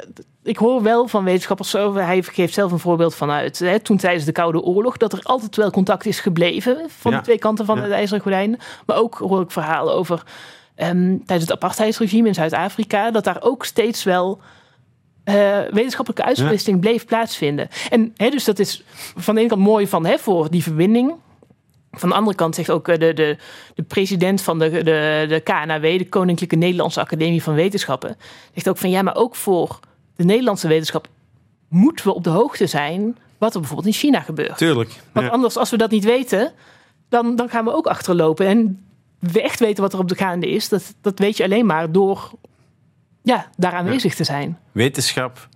[0.44, 4.26] ik hoor wel van wetenschappers zo, hij geeft zelf een voorbeeld vanuit, hè, toen tijdens
[4.26, 7.18] de Koude Oorlog, dat er altijd wel contact is gebleven van Ja.
[7.18, 7.84] de twee kanten van Ja.
[7.84, 8.60] het IJzeren Gordijn.
[8.86, 10.24] Maar ook hoor ik verhalen over
[10.76, 14.42] ehm, tijdens het apartheidsregime in Zuid-Afrika, dat daar ook steeds wel
[15.23, 17.67] eh, wetenschappelijke uitwisseling bleef plaatsvinden.
[17.89, 18.84] En hè, dus dat is
[19.15, 21.13] van de ene kant mooi van, hè, voor die verbinding.
[21.91, 23.38] Van de andere kant zegt ook eh, de, de,
[23.75, 28.17] de president van de, de, de KNAW, de Koninklijke Nederlandse Academie van Wetenschappen,
[28.53, 29.80] zegt ook van ja, maar ook voor
[30.15, 31.07] de Nederlandse wetenschap
[31.67, 34.57] moeten we op de hoogte zijn wat er bijvoorbeeld in China gebeurt.
[34.57, 35.01] Tuurlijk.
[35.11, 36.51] Want anders, als we dat niet weten,
[37.09, 38.45] dan, dan gaan we ook achterlopen.
[38.45, 38.86] En
[39.19, 41.91] we echt weten wat er op de gaande is, dat, dat weet je alleen maar
[41.91, 42.32] door
[43.22, 44.57] ja, daar aanwezig te zijn.
[44.72, 45.49] Wetenschap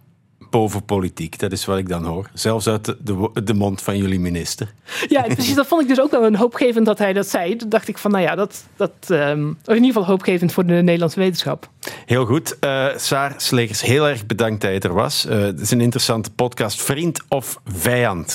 [0.50, 1.40] boven politiek.
[1.40, 2.30] Dat is wat ik dan hoor.
[2.34, 4.74] Zelfs uit de, de, de mond van jullie minister.
[5.08, 5.56] Ja, precies.
[5.56, 7.56] Dat vond ik dus ook wel een hoopgevend dat hij dat zei.
[7.56, 10.74] Toen dacht ik van, nou ja, dat, dat um, in ieder geval hoopgevend voor de
[10.74, 11.70] Nederlandse wetenschap.
[12.06, 12.58] Heel goed.
[12.62, 15.26] Uh, Saar Slegers, heel erg bedankt dat je er was.
[15.26, 16.82] Uh, het is een interessante podcast.
[16.82, 18.34] Vriend of vijand?